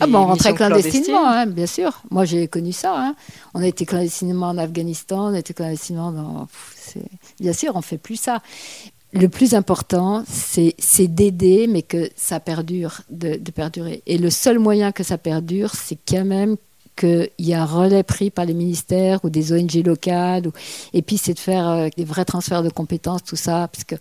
Ah 0.00 0.06
bon, 0.06 0.18
on 0.18 0.26
rentrait 0.26 0.52
clandestinement, 0.52 1.26
hein, 1.26 1.46
bien 1.46 1.66
sûr. 1.66 2.02
Moi, 2.10 2.26
j'ai 2.26 2.46
connu 2.48 2.72
ça. 2.72 2.94
hein. 2.94 3.14
On 3.54 3.62
a 3.62 3.66
été 3.66 3.86
clandestinement 3.86 4.48
en 4.48 4.58
Afghanistan, 4.58 5.30
on 5.30 5.34
été 5.34 5.54
clandestinement 5.54 6.12
dans... 6.12 6.46
Pff, 6.46 6.98
Bien 7.40 7.52
sûr, 7.54 7.72
on 7.74 7.82
fait 7.82 7.96
plus 7.98 8.16
ça. 8.20 8.42
Le 9.12 9.28
plus 9.28 9.54
important, 9.54 10.24
c'est 10.28 10.74
c'est 10.78 11.06
d'aider, 11.08 11.66
mais 11.68 11.80
que 11.82 12.10
ça 12.16 12.38
perdure, 12.40 13.00
de, 13.08 13.36
de 13.36 13.50
perdurer. 13.50 14.02
Et 14.06 14.18
le 14.18 14.28
seul 14.28 14.58
moyen 14.58 14.92
que 14.92 15.02
ça 15.02 15.16
perdure, 15.16 15.74
c'est 15.74 15.98
quand 16.06 16.24
même 16.26 16.56
qu'il 16.96 17.30
y 17.38 17.54
a 17.54 17.62
un 17.62 17.66
relais 17.66 18.02
pris 18.02 18.30
par 18.30 18.44
les 18.46 18.54
ministères 18.54 19.24
ou 19.24 19.30
des 19.30 19.52
ONG 19.52 19.74
locales. 19.84 20.46
ou- 20.48 20.52
Et 20.92 21.02
puis, 21.02 21.18
c'est 21.18 21.34
de 21.34 21.38
faire 21.38 21.68
euh, 21.68 21.88
des 21.96 22.04
vrais 22.04 22.24
transferts 22.24 22.62
de 22.62 22.70
compétences, 22.70 23.22
tout 23.22 23.36
ça. 23.36 23.68
Parce 23.72 23.84
que 23.84 23.94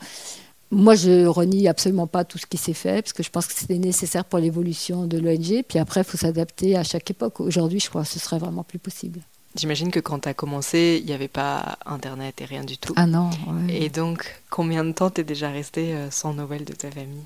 moi, 0.72 0.96
je 0.96 1.26
renie 1.28 1.68
absolument 1.68 2.08
pas 2.08 2.24
tout 2.24 2.38
ce 2.38 2.46
qui 2.46 2.58
s'est 2.58 2.74
fait, 2.74 3.02
parce 3.04 3.14
que 3.14 3.22
je 3.24 3.30
pense 3.30 3.46
que 3.48 3.54
c'était 3.54 3.78
nécessaire 3.78 4.26
pour 4.26 4.40
l'évolution 4.40 5.06
de 5.06 5.18
l'ONG. 5.20 5.64
Puis 5.68 5.78
après, 5.80 6.02
il 6.02 6.04
faut 6.06 6.18
s'adapter 6.18 6.76
à 6.76 6.84
chaque 6.84 7.10
époque. 7.12 7.40
Aujourd'hui, 7.40 7.80
je 7.80 7.90
crois 7.90 8.02
que 8.04 8.08
ce 8.10 8.20
serait 8.20 8.40
vraiment 8.40 8.64
plus 8.64 8.80
possible. 8.80 9.20
J'imagine 9.58 9.90
que 9.90 10.02
quand 10.02 10.20
tu 10.20 10.28
as 10.28 10.34
commencé, 10.34 10.98
il 11.02 11.06
n'y 11.06 11.14
avait 11.14 11.30
pas 11.30 11.78
Internet 11.86 12.42
et 12.42 12.46
rien 12.46 12.66
du 12.66 12.78
tout. 12.78 12.94
Ah 12.98 13.06
non. 13.06 13.30
ouais. 13.48 13.84
Et 13.84 13.90
donc, 13.90 14.42
combien 14.50 14.84
de 14.84 14.92
temps 14.92 15.10
t'es 15.10 15.24
déjà 15.24 15.50
resté 15.50 15.94
euh, 15.94 16.12
sans 16.12 16.34
nouvelles 16.34 16.66
de 16.66 16.74
ta 16.74 16.92
famille? 16.92 17.24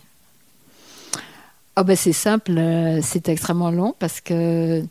Ah 1.76 1.84
ben 1.84 1.96
c'est 1.96 2.14
simple, 2.14 2.52
euh, 2.58 3.00
c'était 3.02 3.32
extrêmement 3.32 3.72
long 3.72 3.96
parce 4.00 4.20
que 4.20 4.84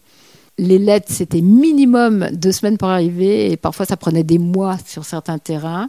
les 0.58 0.78
lettres, 0.78 1.10
c'était 1.10 1.40
minimum 1.40 2.28
deux 2.32 2.52
semaines 2.52 2.78
pour 2.78 2.88
arriver 2.88 3.50
et 3.50 3.56
parfois 3.56 3.86
ça 3.86 3.96
prenait 3.96 4.24
des 4.24 4.38
mois 4.38 4.76
sur 4.84 5.04
certains 5.04 5.38
terrains. 5.38 5.88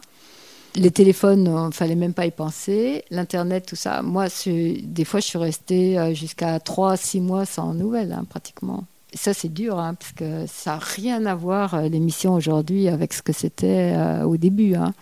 Les 0.75 0.91
téléphones, 0.91 1.45
il 1.45 1.67
ne 1.67 1.71
fallait 1.71 1.95
même 1.95 2.13
pas 2.13 2.27
y 2.27 2.31
penser. 2.31 3.03
L'Internet, 3.09 3.65
tout 3.65 3.75
ça. 3.75 4.03
Moi, 4.03 4.27
des 4.45 5.03
fois, 5.03 5.19
je 5.19 5.25
suis 5.25 5.39
restée 5.39 5.97
euh, 5.97 6.13
jusqu'à 6.13 6.59
trois, 6.59 6.95
six 6.95 7.19
mois 7.19 7.45
sans 7.45 7.73
nouvelles, 7.73 8.11
hein, 8.11 8.23
pratiquement. 8.29 8.85
Et 9.11 9.17
ça, 9.17 9.33
c'est 9.33 9.51
dur, 9.51 9.79
hein, 9.79 9.95
parce 9.95 10.11
que 10.11 10.45
ça 10.47 10.73
n'a 10.73 10.79
rien 10.79 11.25
à 11.25 11.33
voir, 11.33 11.73
euh, 11.73 11.89
l'émission 11.89 12.35
aujourd'hui, 12.35 12.87
avec 12.87 13.13
ce 13.13 13.23
que 13.23 13.33
c'était 13.33 13.93
euh, 13.95 14.23
au 14.25 14.37
début. 14.37 14.75
hein. 14.75 14.93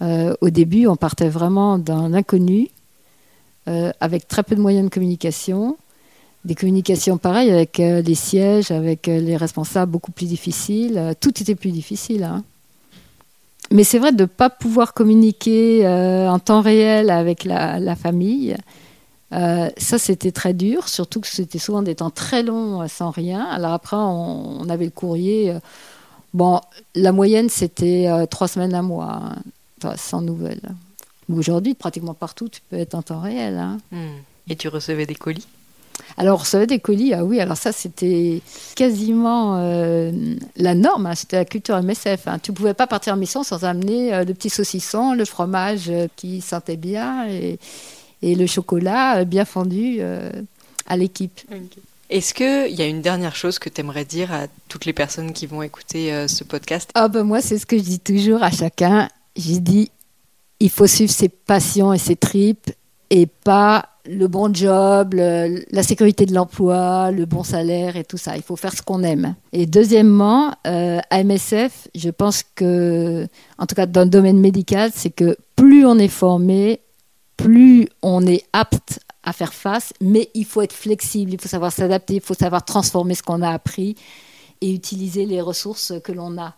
Euh, 0.00 0.34
au 0.40 0.48
début, 0.48 0.86
on 0.86 0.96
partait 0.96 1.28
vraiment 1.28 1.78
dans 1.78 2.08
l'inconnu 2.08 2.68
euh, 3.68 3.92
avec 4.00 4.26
très 4.26 4.42
peu 4.42 4.56
de 4.56 4.60
moyens 4.60 4.88
de 4.88 4.94
communication. 4.94 5.76
Des 6.48 6.54
communications 6.54 7.18
pareilles 7.18 7.50
avec 7.50 7.78
euh, 7.78 8.00
les 8.00 8.14
sièges, 8.14 8.70
avec 8.70 9.06
euh, 9.06 9.20
les 9.20 9.36
responsables 9.36 9.92
beaucoup 9.92 10.12
plus 10.12 10.24
difficiles. 10.24 10.96
Euh, 10.96 11.12
tout 11.20 11.42
était 11.42 11.54
plus 11.54 11.72
difficile. 11.72 12.24
hein. 12.24 12.42
Mais 13.70 13.84
c'est 13.84 13.98
vrai 13.98 14.12
de 14.12 14.22
ne 14.22 14.26
pas 14.26 14.48
pouvoir 14.48 14.94
communiquer 14.94 15.86
en 15.86 16.38
temps 16.38 16.62
réel 16.62 17.10
avec 17.10 17.44
la, 17.44 17.94
famille. 17.96 18.56
ça, 19.30 19.98
c'était 19.98 20.32
très 20.32 20.54
dur, 20.54 20.88
surtout 20.88 21.20
que 21.20 21.26
c'était 21.26 21.58
souvent 21.58 21.82
des 21.82 21.96
temps 21.96 22.08
très 22.08 22.42
longs 22.42 22.88
sans 22.88 23.10
rien. 23.10 23.44
Alors 23.44 23.74
après, 23.74 23.98
on, 23.98 24.66
avait 24.70 24.86
le 24.86 24.90
courrier. 24.90 25.54
bon, 26.32 26.62
la 26.94 27.12
moyenne, 27.12 27.50
c'était 27.50 28.08
trois 28.30 28.48
semaines 28.48 28.74
à 28.74 28.80
mois, 28.80 29.20
hein, 29.84 29.94
sans 29.98 30.22
nouvelles. 30.22 30.70
Aujourd'hui, 31.30 31.74
pratiquement 31.74 32.14
partout, 32.14 32.48
tu 32.48 32.62
peux 32.70 32.76
être 32.76 32.94
en 32.94 33.02
temps 33.02 33.20
réel. 33.20 33.58
hein. 33.58 33.76
Et 34.48 34.56
tu 34.56 34.68
recevais 34.68 35.04
des 35.04 35.14
colis? 35.14 35.46
Alors, 36.16 36.38
on 36.38 36.42
recevait 36.42 36.66
des 36.66 36.78
colis, 36.80 37.14
ah 37.14 37.24
oui, 37.24 37.40
alors 37.40 37.56
ça, 37.56 37.72
c'était 37.72 38.40
quasiment 38.74 39.56
euh, 39.58 40.10
la 40.56 40.74
norme, 40.74 41.06
hein, 41.06 41.14
c'était 41.14 41.36
la 41.36 41.44
culture 41.44 41.80
MSF. 41.82 42.26
hein. 42.26 42.38
Tu 42.42 42.50
ne 42.50 42.56
pouvais 42.56 42.74
pas 42.74 42.86
partir 42.86 43.14
en 43.14 43.16
mission 43.16 43.42
sans 43.42 43.64
amener 43.64 44.12
euh, 44.14 44.24
le 44.24 44.34
petit 44.34 44.50
saucisson, 44.50 45.14
le 45.14 45.24
fromage 45.24 45.88
euh, 45.88 46.06
qui 46.16 46.40
sentait 46.40 46.76
bien 46.76 47.28
et, 47.28 47.58
et 48.22 48.34
le 48.34 48.46
chocolat 48.46 49.18
euh, 49.18 49.24
bien 49.24 49.44
fondu 49.44 49.98
euh, 50.00 50.30
à 50.86 50.96
l'équipe. 50.96 51.40
Est-ce 52.10 52.32
qu'il 52.32 52.74
y 52.74 52.82
a 52.82 52.86
une 52.86 53.02
dernière 53.02 53.36
chose 53.36 53.58
que 53.58 53.68
tu 53.68 53.80
aimerais 53.80 54.04
dire 54.06 54.32
à 54.32 54.46
toutes 54.68 54.86
les 54.86 54.94
personnes 54.94 55.32
qui 55.32 55.46
vont 55.46 55.62
écouter 55.62 56.12
euh, 56.12 56.26
ce 56.26 56.42
podcast? 56.42 56.90
Ah 56.94 57.08
ben 57.08 57.22
moi, 57.22 57.40
c'est 57.42 57.58
ce 57.58 57.66
que 57.66 57.76
je 57.76 57.82
dis 57.82 58.00
toujours 58.00 58.42
à 58.42 58.50
chacun. 58.50 59.08
J'ai 59.36 59.60
dit, 59.60 59.90
il 60.58 60.70
faut 60.70 60.86
suivre 60.86 61.12
ses 61.12 61.28
passions 61.28 61.92
et 61.92 61.98
ses 61.98 62.16
tripes 62.16 62.70
et 63.10 63.26
pas 63.26 63.88
le 64.08 64.26
bon 64.26 64.52
job, 64.54 65.14
la 65.14 65.82
sécurité 65.82 66.24
de 66.24 66.34
l'emploi, 66.34 67.10
le 67.10 67.26
bon 67.26 67.42
salaire 67.42 67.96
et 67.96 68.04
tout 68.04 68.16
ça. 68.16 68.36
Il 68.36 68.42
faut 68.42 68.56
faire 68.56 68.72
ce 68.72 68.82
qu'on 68.82 69.02
aime. 69.02 69.34
Et 69.52 69.66
deuxièmement, 69.66 70.54
euh, 70.66 70.98
à 71.10 71.22
MSF, 71.22 71.88
je 71.94 72.10
pense 72.10 72.42
que, 72.54 73.26
en 73.58 73.66
tout 73.66 73.74
cas 73.74 73.86
dans 73.86 74.02
le 74.02 74.10
domaine 74.10 74.40
médical, 74.40 74.90
c'est 74.94 75.10
que 75.10 75.36
plus 75.56 75.84
on 75.84 75.98
est 75.98 76.08
formé, 76.08 76.80
plus 77.36 77.88
on 78.02 78.26
est 78.26 78.44
apte 78.52 79.00
à 79.22 79.32
faire 79.32 79.52
face, 79.52 79.92
mais 80.00 80.30
il 80.34 80.46
faut 80.46 80.62
être 80.62 80.72
flexible, 80.72 81.32
il 81.32 81.40
faut 81.40 81.48
savoir 81.48 81.72
s'adapter, 81.72 82.14
il 82.14 82.20
faut 82.22 82.34
savoir 82.34 82.64
transformer 82.64 83.14
ce 83.14 83.22
qu'on 83.22 83.42
a 83.42 83.50
appris 83.50 83.94
et 84.60 84.72
utiliser 84.72 85.26
les 85.26 85.40
ressources 85.40 85.92
que 86.02 86.12
l'on 86.12 86.38
a. 86.38 86.54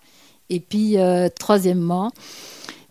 Et 0.51 0.61
puis, 0.61 0.99
euh, 0.99 1.29
troisièmement, 1.37 2.13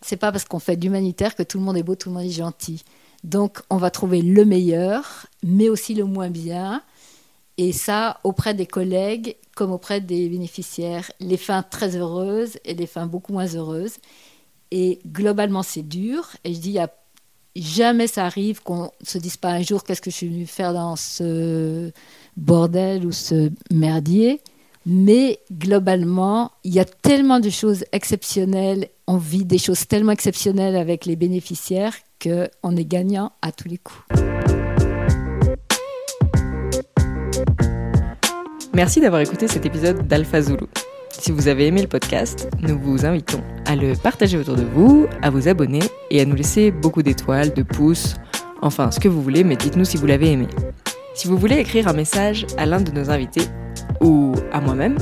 c'est 0.01 0.17
pas 0.17 0.31
parce 0.31 0.45
qu'on 0.45 0.59
fait 0.59 0.75
de 0.75 0.83
l'humanitaire 0.83 1.35
que 1.35 1.43
tout 1.43 1.57
le 1.57 1.63
monde 1.63 1.77
est 1.77 1.83
beau, 1.83 1.95
tout 1.95 2.09
le 2.09 2.15
monde 2.15 2.25
est 2.25 2.29
gentil. 2.29 2.83
Donc, 3.23 3.59
on 3.69 3.77
va 3.77 3.91
trouver 3.91 4.21
le 4.21 4.45
meilleur, 4.45 5.27
mais 5.43 5.69
aussi 5.69 5.93
le 5.93 6.05
moins 6.05 6.29
bien. 6.29 6.81
Et 7.57 7.73
ça, 7.73 8.19
auprès 8.23 8.53
des 8.53 8.65
collègues 8.65 9.35
comme 9.55 9.71
auprès 9.73 9.99
des 9.99 10.29
bénéficiaires. 10.29 11.11
Les 11.19 11.35
fins 11.35 11.63
très 11.63 11.97
heureuses 11.97 12.57
et 12.63 12.73
les 12.73 12.87
fins 12.87 13.07
beaucoup 13.07 13.33
moins 13.33 13.47
heureuses. 13.47 13.97
Et 14.71 14.99
globalement, 15.05 15.63
c'est 15.63 15.83
dur. 15.83 16.29
Et 16.45 16.53
je 16.53 16.59
dis, 16.59 16.77
jamais 17.57 18.07
ça 18.07 18.25
arrive 18.25 18.63
qu'on 18.63 18.91
se 19.03 19.17
dise 19.17 19.35
pas 19.35 19.49
un 19.49 19.61
jour 19.61 19.83
qu'est-ce 19.83 20.01
que 20.01 20.11
je 20.11 20.15
suis 20.15 20.29
venu 20.29 20.45
faire 20.45 20.73
dans 20.73 20.95
ce 20.95 21.91
bordel 22.37 23.05
ou 23.05 23.11
ce 23.11 23.51
merdier. 23.69 24.39
Mais 24.85 25.39
globalement, 25.51 26.51
il 26.63 26.73
y 26.73 26.79
a 26.79 26.85
tellement 26.85 27.41
de 27.41 27.49
choses 27.49 27.83
exceptionnelles, 27.91 28.87
on 29.07 29.17
vit 29.17 29.43
des 29.43 29.57
choses 29.57 29.85
tellement 29.87 30.13
exceptionnelles 30.13 30.77
avec 30.77 31.05
les 31.05 31.17
bénéficiaires 31.17 31.95
qu'on 32.21 32.75
est 32.75 32.85
gagnant 32.85 33.31
à 33.41 33.51
tous 33.51 33.67
les 33.67 33.77
coups. 33.77 34.03
Merci 38.73 39.01
d'avoir 39.01 39.21
écouté 39.21 39.47
cet 39.47 39.65
épisode 39.65 40.07
d'Alpha 40.07 40.41
Zulu. 40.41 40.65
Si 41.11 41.31
vous 41.31 41.47
avez 41.47 41.67
aimé 41.67 41.81
le 41.81 41.87
podcast, 41.87 42.49
nous 42.61 42.79
vous 42.79 43.05
invitons 43.05 43.43
à 43.65 43.75
le 43.75 43.93
partager 43.93 44.37
autour 44.37 44.55
de 44.55 44.63
vous, 44.63 45.07
à 45.21 45.29
vous 45.29 45.47
abonner 45.47 45.81
et 46.11 46.21
à 46.21 46.25
nous 46.25 46.35
laisser 46.35 46.71
beaucoup 46.71 47.03
d'étoiles, 47.03 47.53
de 47.53 47.63
pouces, 47.63 48.15
enfin 48.61 48.91
ce 48.91 48.99
que 48.99 49.09
vous 49.09 49.21
voulez, 49.21 49.43
mais 49.43 49.55
dites-nous 49.55 49.85
si 49.85 49.97
vous 49.97 50.05
l'avez 50.05 50.31
aimé. 50.31 50.47
Si 51.13 51.27
vous 51.27 51.37
voulez 51.37 51.57
écrire 51.57 51.87
un 51.87 51.93
message 51.93 52.45
à 52.57 52.65
l'un 52.65 52.79
de 52.79 52.91
nos 52.91 53.09
invités 53.09 53.43
ou 53.99 54.33
à 54.53 54.61
moi-même, 54.61 54.97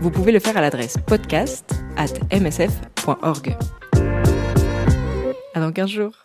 vous 0.00 0.10
pouvez 0.10 0.32
le 0.32 0.40
faire 0.40 0.56
à 0.56 0.60
l'adresse 0.60 0.96
podcast 1.06 1.72
at 1.96 2.12
msf.org. 2.38 3.56
Dans 5.54 5.72
15 5.72 5.88
jours. 5.88 6.21